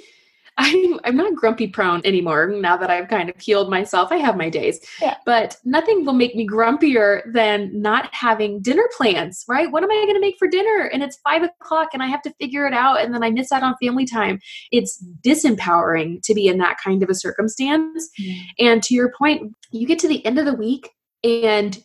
[0.56, 4.12] I'm I'm not grumpy prone anymore now that I've kind of healed myself.
[4.12, 4.80] I have my days.
[5.00, 5.16] Yeah.
[5.26, 9.70] But nothing will make me grumpier than not having dinner plans, right?
[9.70, 10.90] What am I gonna make for dinner?
[10.92, 13.50] And it's five o'clock and I have to figure it out and then I miss
[13.50, 14.38] out on family time.
[14.70, 18.08] It's disempowering to be in that kind of a circumstance.
[18.20, 18.42] Mm.
[18.60, 20.90] And to your point, you get to the end of the week
[21.24, 21.82] and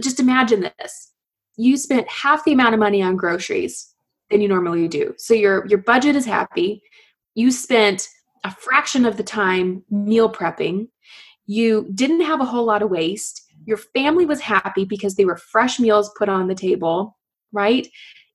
[0.00, 1.12] just imagine this.
[1.56, 3.94] You spent half the amount of money on groceries
[4.30, 5.14] than you normally do.
[5.18, 6.82] So your your budget is happy
[7.34, 8.08] you spent
[8.44, 10.88] a fraction of the time meal prepping.
[11.46, 13.42] You didn't have a whole lot of waste.
[13.64, 17.16] Your family was happy because they were fresh meals put on the table,
[17.52, 17.86] right?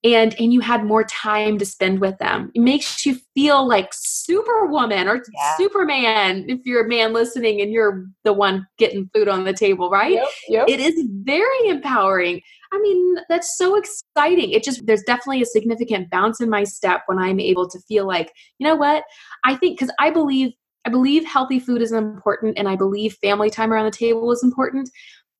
[0.04, 2.52] And and you had more time to spend with them.
[2.54, 5.58] It makes you feel like superwoman or yeah.
[5.58, 9.90] superman if you're a man listening and you're the one getting food on the table,
[9.90, 10.14] right?
[10.14, 10.70] Yep, yep.
[10.70, 12.42] It is very empowering.
[12.72, 14.52] I mean, that's so exciting.
[14.52, 18.06] It just, there's definitely a significant bounce in my step when I'm able to feel
[18.06, 19.04] like, you know what?
[19.46, 20.52] I think, because I believe,
[20.86, 24.44] I believe healthy food is important and I believe family time around the table is
[24.44, 24.90] important,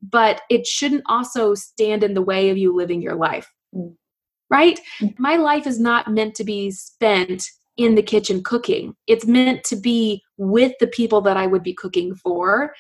[0.02, 3.52] but it shouldn't also stand in the way of you living your life.
[3.76, 3.96] Mm.
[4.50, 4.80] Right?
[5.02, 5.18] Mm.
[5.20, 8.96] My life is not meant to be spent in the kitchen cooking.
[9.06, 12.74] It's meant to be with the people that I would be cooking for.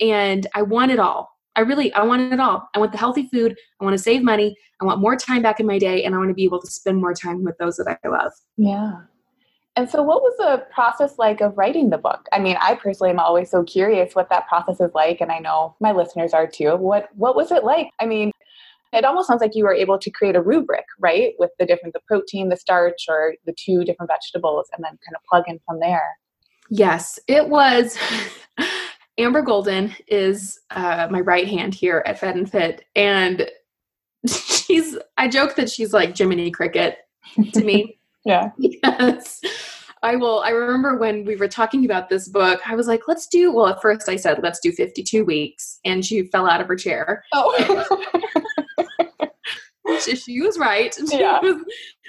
[0.00, 1.30] And I want it all.
[1.56, 2.68] I really I want it all.
[2.74, 3.56] I want the healthy food.
[3.80, 4.56] I want to save money.
[4.80, 6.66] I want more time back in my day, and I want to be able to
[6.66, 8.32] spend more time with those that I love.
[8.56, 9.02] Yeah.
[9.76, 12.28] And so, what was the process like of writing the book?
[12.32, 15.38] I mean, I personally am always so curious what that process is like, and I
[15.38, 16.76] know my listeners are too.
[16.76, 17.90] What What was it like?
[18.00, 18.32] I mean,
[18.94, 21.94] it almost sounds like you were able to create a rubric, right, with the different
[21.94, 25.60] the protein, the starch, or the two different vegetables, and then kind of plug in
[25.66, 26.16] from there.
[26.70, 27.98] Yes, it was.
[29.18, 33.48] Amber Golden is uh, my right hand here at Fed and Fit, and
[34.26, 34.96] she's.
[35.16, 36.98] I joke that she's like Jiminy Cricket
[37.52, 37.98] to me.
[38.24, 38.50] yeah.
[38.58, 39.40] Yes.
[40.02, 40.40] I will.
[40.40, 43.52] I remember when we were talking about this book, I was like, let's do.
[43.52, 45.80] Well, at first I said, let's do 52 weeks.
[45.84, 47.24] And she fell out of her chair.
[47.32, 48.04] Oh.
[50.00, 50.94] She, she was right.
[51.10, 51.40] She yeah.
[51.40, 51.62] was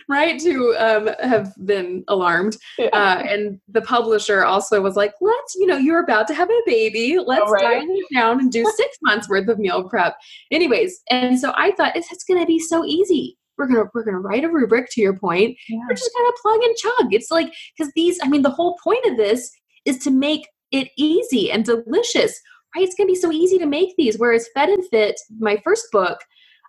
[0.08, 2.58] right to um, have been alarmed.
[2.78, 2.88] Yeah.
[2.88, 6.62] Uh, and the publisher also was like, let's, you know, you're about to have a
[6.66, 7.18] baby.
[7.24, 7.82] Let's oh, right.
[7.82, 10.16] dial it down and do six months worth of meal prep.
[10.52, 14.04] Anyways, and so I thought it's, it's going to be so easy we're gonna we're
[14.04, 15.80] gonna write a rubric to your point yeah.
[15.88, 19.04] we're just gonna plug and chug it's like because these i mean the whole point
[19.06, 19.52] of this
[19.86, 22.40] is to make it easy and delicious
[22.76, 25.88] right it's gonna be so easy to make these whereas fed and fit my first
[25.92, 26.20] book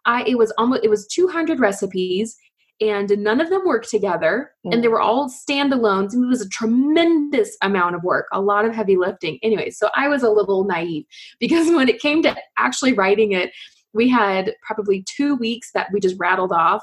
[0.07, 2.37] I it was almost it was 200 recipes
[2.81, 4.73] and none of them worked together mm.
[4.73, 8.65] and they were all standalones and it was a tremendous amount of work a lot
[8.65, 9.39] of heavy lifting.
[9.43, 11.05] Anyway so i was a little naive
[11.41, 13.51] because when it came to actually writing it
[13.93, 16.83] we had probably two weeks that we just rattled off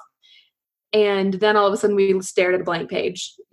[0.94, 3.34] and then all of a sudden we stared at a blank page.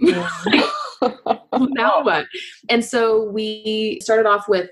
[1.52, 2.26] Now what?
[2.68, 4.70] And so we started off with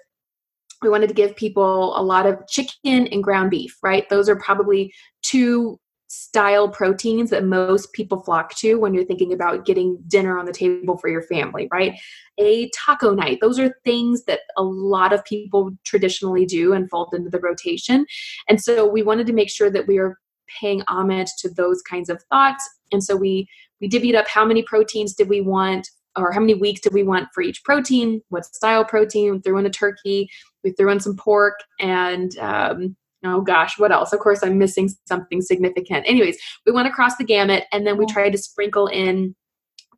[0.82, 4.08] we wanted to give people a lot of chicken and ground beef, right?
[4.08, 9.66] Those are probably two style proteins that most people flock to when you're thinking about
[9.66, 11.98] getting dinner on the table for your family, right?
[12.38, 13.38] A taco night.
[13.40, 18.06] Those are things that a lot of people traditionally do and fold into the rotation.
[18.48, 20.18] And so we wanted to make sure that we are
[20.60, 22.66] paying homage to those kinds of thoughts.
[22.90, 23.46] And so we
[23.80, 27.04] we divvied up how many proteins did we want or how many weeks did we
[27.04, 30.28] want for each protein, what style protein, threw in a turkey,
[30.68, 34.12] we threw in some pork and um, oh gosh, what else?
[34.12, 36.06] Of course, I'm missing something significant.
[36.06, 39.34] Anyways, we went across the gamut and then we tried to sprinkle in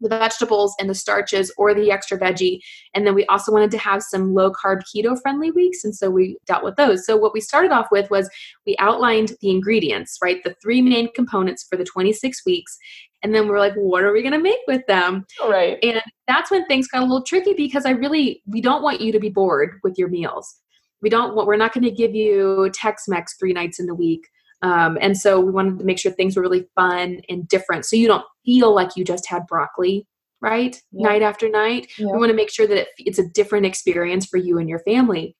[0.00, 2.60] the vegetables and the starches or the extra veggie.
[2.94, 5.84] And then we also wanted to have some low carb keto friendly weeks.
[5.84, 7.04] And so we dealt with those.
[7.04, 8.30] So what we started off with was
[8.66, 10.42] we outlined the ingredients, right?
[10.42, 12.78] The three main components for the 26 weeks.
[13.22, 15.26] And then we're like, what are we going to make with them?
[15.46, 15.76] Right.
[15.82, 19.12] And that's when things got a little tricky because I really, we don't want you
[19.12, 20.60] to be bored with your meals.
[21.02, 23.94] We don't want, we're not going to give you Tex Mex three nights in the
[23.94, 24.26] week.
[24.62, 27.86] Um, and so we wanted to make sure things were really fun and different.
[27.86, 30.06] So you don't feel like you just had broccoli
[30.40, 30.80] right?
[30.92, 31.08] Yeah.
[31.08, 31.88] Night after night.
[31.98, 32.06] Yeah.
[32.06, 34.78] We want to make sure that it, it's a different experience for you and your
[34.80, 35.36] family.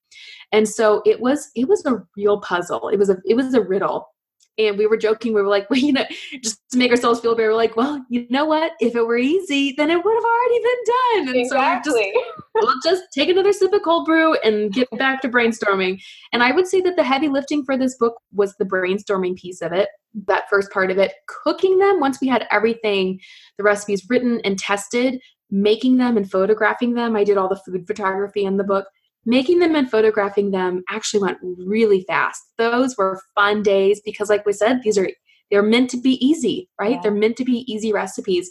[0.51, 2.89] And so it was it was a real puzzle.
[2.89, 4.10] It was a it was a riddle
[4.57, 5.33] and we were joking.
[5.33, 6.05] We were like, well, you know,
[6.41, 8.73] just to make ourselves feel better, we're like, well, you know what?
[8.79, 11.27] If it were easy, then it would have already been done.
[11.29, 11.91] And exactly.
[11.91, 15.29] so we just, we'll just take another sip of cold brew and get back to
[15.29, 16.01] brainstorming.
[16.33, 19.61] And I would say that the heavy lifting for this book was the brainstorming piece
[19.61, 19.89] of it,
[20.27, 21.13] that first part of it.
[21.43, 23.19] Cooking them, once we had everything,
[23.57, 27.15] the recipes written and tested, making them and photographing them.
[27.15, 28.85] I did all the food photography in the book
[29.25, 32.41] making them and photographing them actually went really fast.
[32.57, 35.09] Those were fun days because like we said, these are
[35.49, 36.93] they're meant to be easy, right?
[36.93, 36.99] Yeah.
[37.03, 38.49] They're meant to be easy recipes.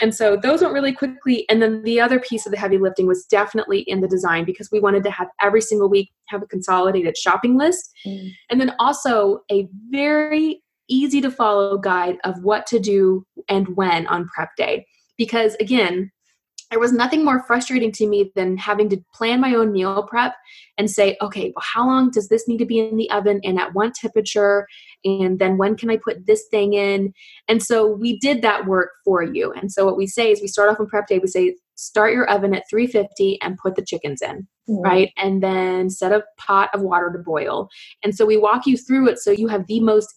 [0.00, 1.46] And so those went really quickly.
[1.50, 4.70] And then the other piece of the heavy lifting was definitely in the design because
[4.70, 7.90] we wanted to have every single week have a consolidated shopping list.
[8.06, 8.30] Mm.
[8.48, 14.06] And then also a very easy to follow guide of what to do and when
[14.06, 14.86] on prep day.
[15.18, 16.10] Because again,
[16.70, 20.34] there was nothing more frustrating to me than having to plan my own meal prep
[20.78, 23.58] and say, okay, well, how long does this need to be in the oven and
[23.58, 24.66] at what temperature?
[25.04, 27.12] And then when can I put this thing in?
[27.48, 29.52] And so we did that work for you.
[29.52, 32.12] And so what we say is we start off on prep day, we say, start
[32.12, 34.80] your oven at 350 and put the chickens in, mm-hmm.
[34.82, 35.12] right?
[35.16, 37.68] And then set a pot of water to boil.
[38.04, 40.14] And so we walk you through it so you have the most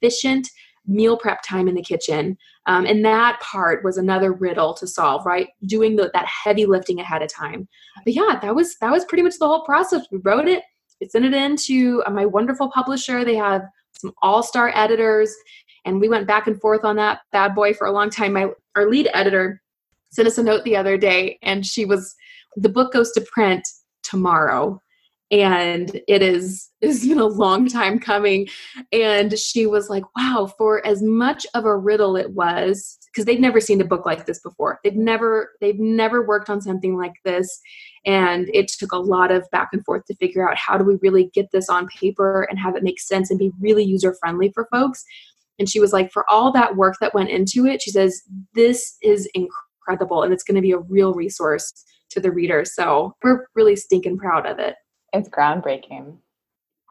[0.00, 0.48] efficient
[0.88, 2.36] meal prep time in the kitchen.
[2.66, 5.48] Um, and that part was another riddle to solve, right?
[5.66, 7.68] Doing the, that heavy lifting ahead of time.
[8.04, 10.06] But yeah, that was that was pretty much the whole process.
[10.10, 10.62] We wrote it,
[11.00, 13.24] we sent it in to uh, my wonderful publisher.
[13.24, 13.62] They have
[13.92, 15.34] some all-star editors,
[15.84, 18.32] and we went back and forth on that bad boy for a long time.
[18.32, 19.62] My our lead editor
[20.10, 22.14] sent us a note the other day, and she was
[22.56, 23.66] the book goes to print
[24.02, 24.80] tomorrow
[25.30, 28.48] and it is it's been a long time coming.
[28.92, 33.40] And she was like wow for as much of a riddle it was because they've
[33.40, 34.78] never seen a book like this before.
[34.82, 37.60] They've never they've never worked on something like this.
[38.06, 40.96] And it took a lot of back and forth to figure out how do we
[41.02, 44.50] really get this on paper and have it make sense and be really user friendly
[44.54, 45.04] for folks.
[45.58, 48.22] And she was like for all that work that went into it she says
[48.54, 52.64] this is incredible and it's going to be a real resource to the reader.
[52.64, 54.76] So we're really stinking proud of it
[55.12, 56.18] it's groundbreaking.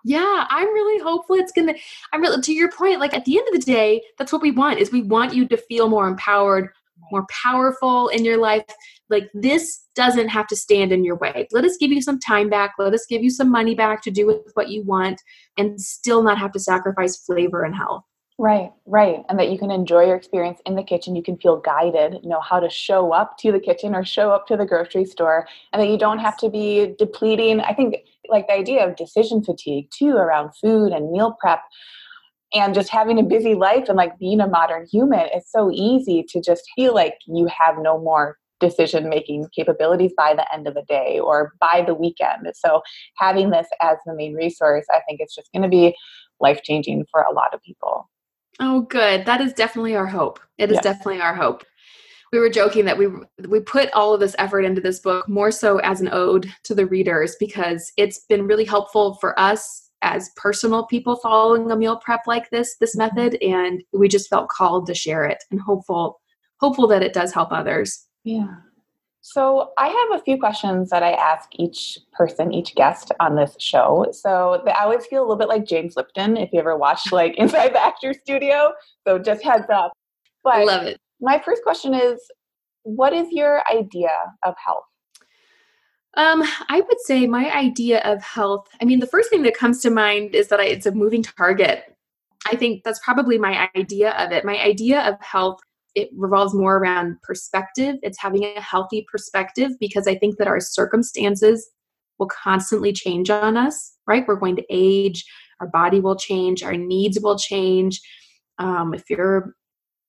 [0.04, 1.74] Yeah, I'm really hopeful it's gonna.
[2.14, 3.00] I'm really to your point.
[3.00, 4.80] Like at the end of the day, that's what we want.
[4.80, 6.70] Is we want you to feel more empowered,
[7.12, 8.64] more powerful in your life.
[9.10, 11.48] Like this doesn't have to stand in your way.
[11.52, 12.76] Let us give you some time back.
[12.80, 15.22] Let us give you some money back to do with what you want,
[15.58, 18.04] and still not have to sacrifice flavor and health.
[18.40, 19.24] Right, right.
[19.30, 21.16] And that you can enjoy your experience in the kitchen.
[21.16, 24.46] You can feel guided, know how to show up to the kitchen or show up
[24.48, 27.62] to the grocery store, and that you don't have to be depleting.
[27.62, 27.96] I think,
[28.30, 31.62] like the idea of decision fatigue too around food and meal prep
[32.54, 36.24] and just having a busy life and like being a modern human, it's so easy
[36.30, 40.76] to just feel like you have no more decision making capabilities by the end of
[40.76, 42.48] the day or by the weekend.
[42.56, 42.82] So
[43.18, 45.96] having this as the main resource, I think it's just going to be
[46.40, 48.10] life changing for a lot of people.
[48.60, 49.26] Oh, good.
[49.26, 50.40] That is definitely our hope.
[50.58, 51.64] It is definitely our hope.
[52.32, 53.08] We were joking that we
[53.48, 56.76] we put all of this effort into this book more so as an ode to
[56.76, 61.98] the readers because it's been really helpful for us as personal people following a meal
[62.04, 66.20] prep like this this method and we just felt called to share it and hopeful
[66.60, 68.06] hopeful that it does help others.
[68.24, 68.56] Yeah.
[69.30, 73.58] So, I have a few questions that I ask each person, each guest on this
[73.60, 74.06] show.
[74.14, 77.36] So, I always feel a little bit like James Lipton if you ever watched like
[77.36, 78.72] Inside the Actor Studio.
[79.06, 79.92] So, just heads up.
[80.46, 80.98] But I love it.
[81.20, 82.22] My first question is
[82.84, 84.12] What is your idea
[84.46, 84.86] of health?
[86.16, 89.82] Um, I would say my idea of health, I mean, the first thing that comes
[89.82, 91.84] to mind is that I, it's a moving target.
[92.50, 94.46] I think that's probably my idea of it.
[94.46, 95.60] My idea of health
[95.98, 97.96] it revolves more around perspective.
[98.04, 101.68] It's having a healthy perspective because I think that our circumstances
[102.20, 104.24] will constantly change on us, right?
[104.28, 105.26] We're going to age,
[105.60, 108.00] our body will change, our needs will change.
[108.60, 109.56] Um, if you're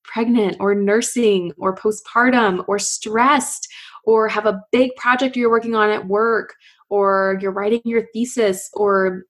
[0.05, 3.67] pregnant or nursing or postpartum or stressed
[4.05, 6.55] or have a big project you're working on at work
[6.91, 9.23] or you're writing your thesis or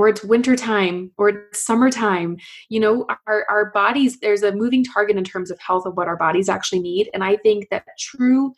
[0.00, 2.38] or it's wintertime or it's summertime
[2.70, 6.08] you know our, our bodies there's a moving target in terms of health of what
[6.08, 8.50] our bodies actually need and i think that true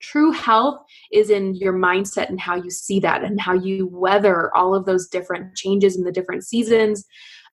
[0.00, 0.80] true health
[1.12, 4.84] is in your mindset and how you see that and how you weather all of
[4.84, 7.04] those different changes in the different seasons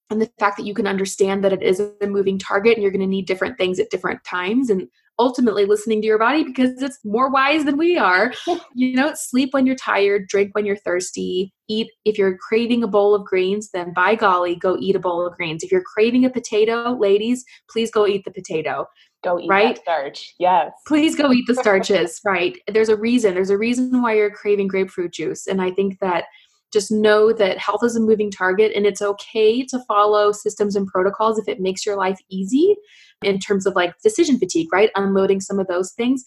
[0.10, 2.92] and the fact that you can understand that it is a moving target and you're
[2.92, 4.88] going to need different things at different times and
[5.20, 8.34] ultimately listening to your body because it's more wise than we are.
[8.76, 12.88] you know, sleep when you're tired, drink when you're thirsty, eat if you're craving a
[12.88, 15.64] bowl of greens, then by golly, go eat a bowl of greens.
[15.64, 18.86] If you're craving a potato, ladies, please go eat the potato.
[19.24, 19.78] Go eat right?
[19.78, 20.36] starch.
[20.40, 20.72] Yes.
[20.88, 22.58] Please go eat the starches, right?
[22.72, 23.34] There's a reason.
[23.34, 25.48] There's a reason why you're craving grapefruit juice.
[25.48, 26.26] And I think that
[26.74, 30.88] just know that health is a moving target and it's okay to follow systems and
[30.88, 32.76] protocols if it makes your life easy
[33.24, 34.92] in terms of like decision fatigue, right?
[34.96, 36.24] Unloading some of those things.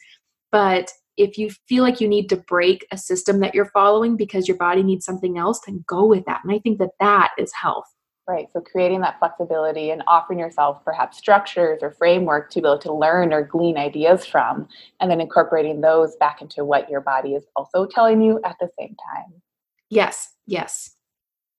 [0.50, 4.48] But if you feel like you need to break a system that you're following because
[4.48, 6.40] your body needs something else, then go with that.
[6.42, 7.84] And I think that that is health.
[8.26, 8.46] Right.
[8.52, 12.92] So creating that flexibility and offering yourself perhaps structures or framework to be able to
[12.92, 14.68] learn or glean ideas from,
[15.00, 18.68] and then incorporating those back into what your body is also telling you at the
[18.78, 19.42] same time.
[19.90, 20.32] Yes.
[20.46, 20.96] Yes.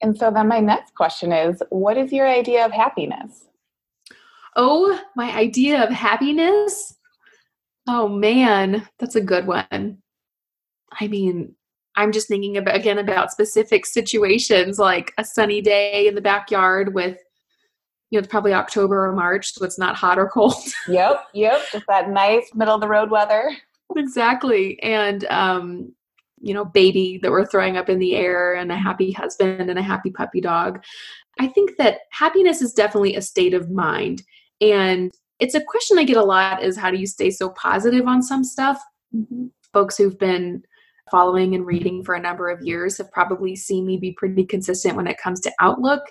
[0.01, 3.45] And so then my next question is what is your idea of happiness?
[4.55, 6.97] Oh, my idea of happiness?
[7.87, 9.97] Oh man, that's a good one.
[10.99, 11.55] I mean,
[11.95, 16.93] I'm just thinking about again about specific situations like a sunny day in the backyard
[16.93, 17.17] with
[18.09, 20.53] you know, it's probably October or March, so it's not hot or cold.
[20.87, 21.61] yep, yep.
[21.71, 23.55] Just that nice middle of the road weather.
[23.95, 24.81] Exactly.
[24.83, 25.93] And um,
[26.41, 29.79] you know, baby that we're throwing up in the air and a happy husband and
[29.79, 30.83] a happy puppy dog.
[31.39, 34.23] I think that happiness is definitely a state of mind.
[34.59, 38.05] And it's a question I get a lot is how do you stay so positive
[38.07, 38.81] on some stuff?
[39.15, 39.47] Mm-hmm.
[39.73, 40.63] Folks who've been
[41.09, 44.95] following and reading for a number of years have probably seen me be pretty consistent
[44.95, 46.01] when it comes to outlook.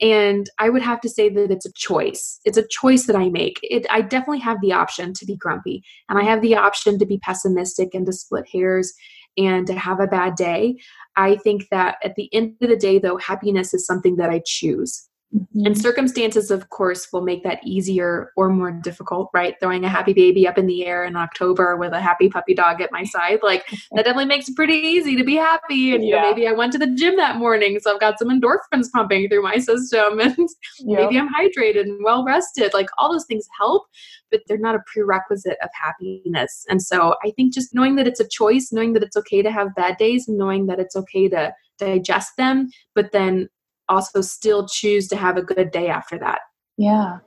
[0.00, 2.40] And I would have to say that it's a choice.
[2.44, 3.60] It's a choice that I make.
[3.62, 7.06] It, I definitely have the option to be grumpy, and I have the option to
[7.06, 8.92] be pessimistic and to split hairs
[9.36, 10.76] and to have a bad day.
[11.16, 14.42] I think that at the end of the day, though, happiness is something that I
[14.44, 15.08] choose.
[15.34, 15.66] Mm-hmm.
[15.66, 19.54] And circumstances, of course, will make that easier or more difficult, right?
[19.60, 22.82] Throwing a happy baby up in the air in October with a happy puppy dog
[22.82, 25.94] at my side, like that definitely makes it pretty easy to be happy.
[25.94, 28.28] And, you know, maybe I went to the gym that morning, so I've got some
[28.28, 30.48] endorphins pumping through my system, and
[30.80, 32.74] maybe I'm hydrated and well rested.
[32.74, 33.86] Like all those things help,
[34.30, 36.66] but they're not a prerequisite of happiness.
[36.68, 39.50] And so I think just knowing that it's a choice, knowing that it's okay to
[39.50, 43.48] have bad days, knowing that it's okay to digest them, but then
[43.92, 46.40] also still choose to have a good day after that.
[46.76, 47.18] Yeah.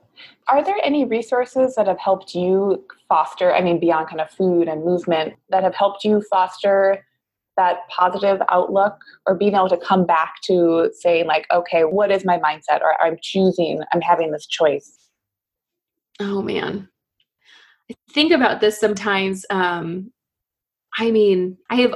[0.48, 4.68] Are there any resources that have helped you foster, I mean, beyond kind of food
[4.68, 7.04] and movement, that have helped you foster
[7.56, 12.24] that positive outlook or being able to come back to saying, like, okay, what is
[12.24, 12.80] my mindset?
[12.82, 14.98] Or I'm choosing, I'm having this choice?
[16.20, 16.88] Oh, man.
[17.90, 19.46] I think about this sometimes.
[19.50, 20.12] Um,
[20.98, 21.94] I mean, I have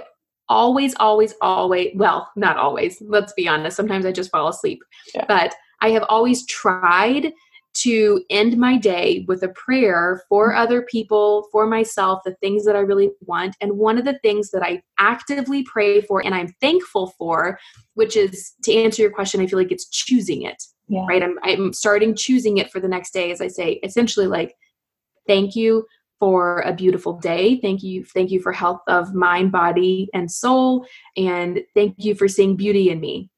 [0.51, 3.77] always, always, always, well, not always, let's be honest.
[3.77, 4.83] Sometimes I just fall asleep.
[5.15, 5.25] Yeah.
[5.27, 7.33] But I have always tried
[7.73, 10.61] to end my day with a prayer for mm-hmm.
[10.61, 13.57] other people, for myself, the things that I really want.
[13.61, 17.59] And one of the things that I actively pray for and I'm thankful for,
[17.95, 20.63] which is to answer your question, I feel like it's choosing it.
[20.89, 21.07] Yeah.
[21.07, 21.23] Right.
[21.23, 24.57] I'm I'm starting choosing it for the next day as I say, essentially like,
[25.29, 25.87] thank you
[26.21, 27.59] for a beautiful day.
[27.61, 28.05] Thank you.
[28.05, 30.87] Thank you for health of mind, body, and soul.
[31.17, 33.31] And thank you for seeing beauty in me.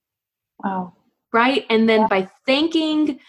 [0.62, 0.92] Wow.
[1.32, 1.64] Right.
[1.70, 2.08] And then yeah.
[2.08, 3.20] by thanking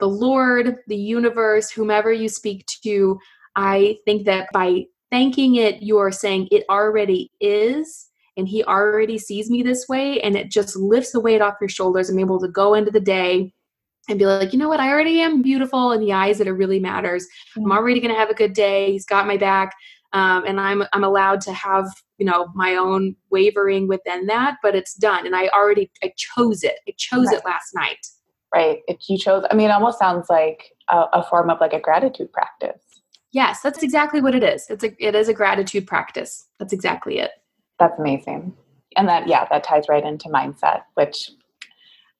[0.00, 3.20] the Lord, the universe, whomever you speak to,
[3.54, 8.08] I think that by thanking it, you are saying it already is.
[8.38, 11.68] And he already sees me this way, and it just lifts the weight off your
[11.68, 12.08] shoulders.
[12.08, 13.52] I'm able to go into the day
[14.08, 16.52] and be like, you know what, I already am beautiful in the eyes that it
[16.52, 17.26] really matters.
[17.56, 18.92] I'm already going to have a good day.
[18.92, 19.74] He's got my back.
[20.12, 21.86] Um, and I'm I'm allowed to have
[22.18, 26.62] you know my own wavering within that, but it's done, and I already I chose
[26.62, 26.80] it.
[26.86, 27.38] I chose right.
[27.38, 28.06] it last night.
[28.54, 28.80] Right.
[28.86, 31.80] If you chose, I mean, it almost sounds like a, a form of like a
[31.80, 32.82] gratitude practice.
[33.32, 34.66] Yes, that's exactly what it is.
[34.68, 36.46] It's a it is a gratitude practice.
[36.58, 37.30] That's exactly it.
[37.78, 38.54] That's amazing.
[38.96, 41.30] And that yeah, that ties right into mindset, which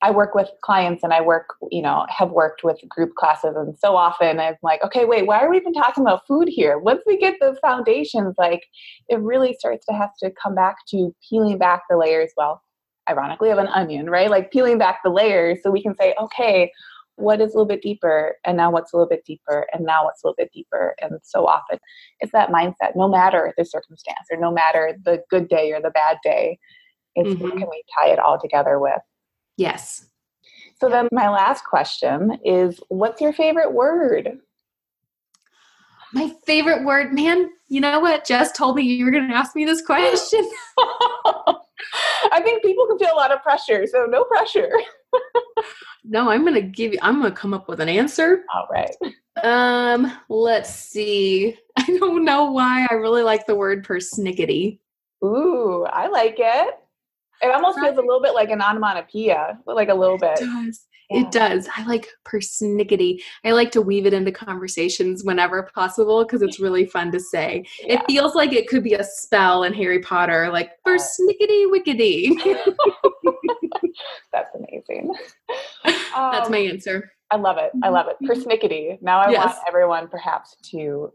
[0.03, 3.79] I work with clients and I work, you know, have worked with group classes and
[3.79, 6.79] so often I'm like, okay, wait, why are we even talking about food here?
[6.79, 8.65] Once we get the foundations, like
[9.09, 12.33] it really starts to have to come back to peeling back the layers.
[12.37, 12.61] Well,
[13.09, 14.31] ironically of an onion, right?
[14.31, 16.73] Like peeling back the layers so we can say, okay,
[17.17, 20.05] what is a little bit deeper and now what's a little bit deeper and now
[20.05, 21.79] what's a little bit deeper and so often
[22.21, 25.91] it's that mindset no matter the circumstance or no matter the good day or the
[25.91, 26.59] bad day
[27.15, 27.43] it's mm-hmm.
[27.43, 29.01] what can we tie it all together with
[29.57, 30.07] Yes.
[30.81, 34.39] So then my last question is what's your favorite word?
[36.13, 38.27] My favorite word, man, you know what?
[38.27, 40.47] Jess told me you were going to ask me this question.
[42.33, 44.71] I think people can feel a lot of pressure, so no pressure.
[46.05, 46.99] no, I'm gonna give you.
[47.03, 48.45] I'm gonna come up with an answer.
[48.55, 48.95] All right.
[49.43, 51.57] Um, let's see.
[51.77, 54.79] I don't know why I really like the word persnickety.
[55.25, 56.75] Ooh, I like it.
[57.43, 60.39] It almost feels a little bit like an onomatopoeia, but like a little bit.
[60.41, 60.87] It does.
[61.11, 61.21] Yeah.
[61.21, 61.69] It does.
[61.77, 63.21] I like persnickety.
[63.45, 67.65] I like to weave it into conversations whenever possible because it's really fun to say.
[67.85, 67.95] Yeah.
[67.97, 72.31] It feels like it could be a spell in Harry Potter, like persnickety wickety.
[74.33, 75.13] That's amazing.
[75.85, 77.13] That's Um, my answer.
[77.31, 77.73] I love it.
[77.83, 78.17] I love it.
[78.27, 78.99] Persnickety.
[79.03, 81.13] Now I want everyone perhaps to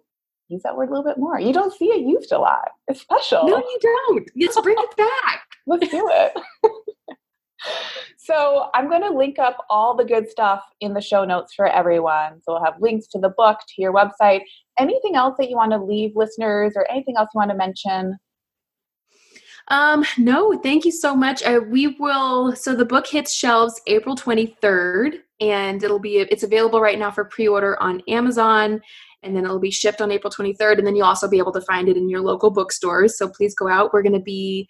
[0.50, 1.40] use that word a little bit more.
[1.40, 2.70] You don't see it used a lot.
[2.88, 3.48] It's special.
[3.48, 4.30] No, you don't.
[4.40, 5.47] Let's bring it back.
[5.68, 6.34] Let's do it.
[8.18, 11.68] so I'm going to link up all the good stuff in the show notes for
[11.68, 12.42] everyone.
[12.42, 14.42] So we'll have links to the book, to your website.
[14.80, 18.18] Anything else that you want to leave listeners or anything else you want to mention?
[19.70, 21.44] Um, no, thank you so much.
[21.70, 22.56] We will.
[22.56, 27.26] So the book hits shelves April 23rd, and it'll be it's available right now for
[27.26, 28.82] pre-order on Amazon,
[29.24, 31.62] and then it'll be shipped on April 23rd, and then you'll also be able to
[31.62, 33.18] find it in your local bookstores.
[33.18, 33.94] So please go out.
[33.94, 34.70] We're going to be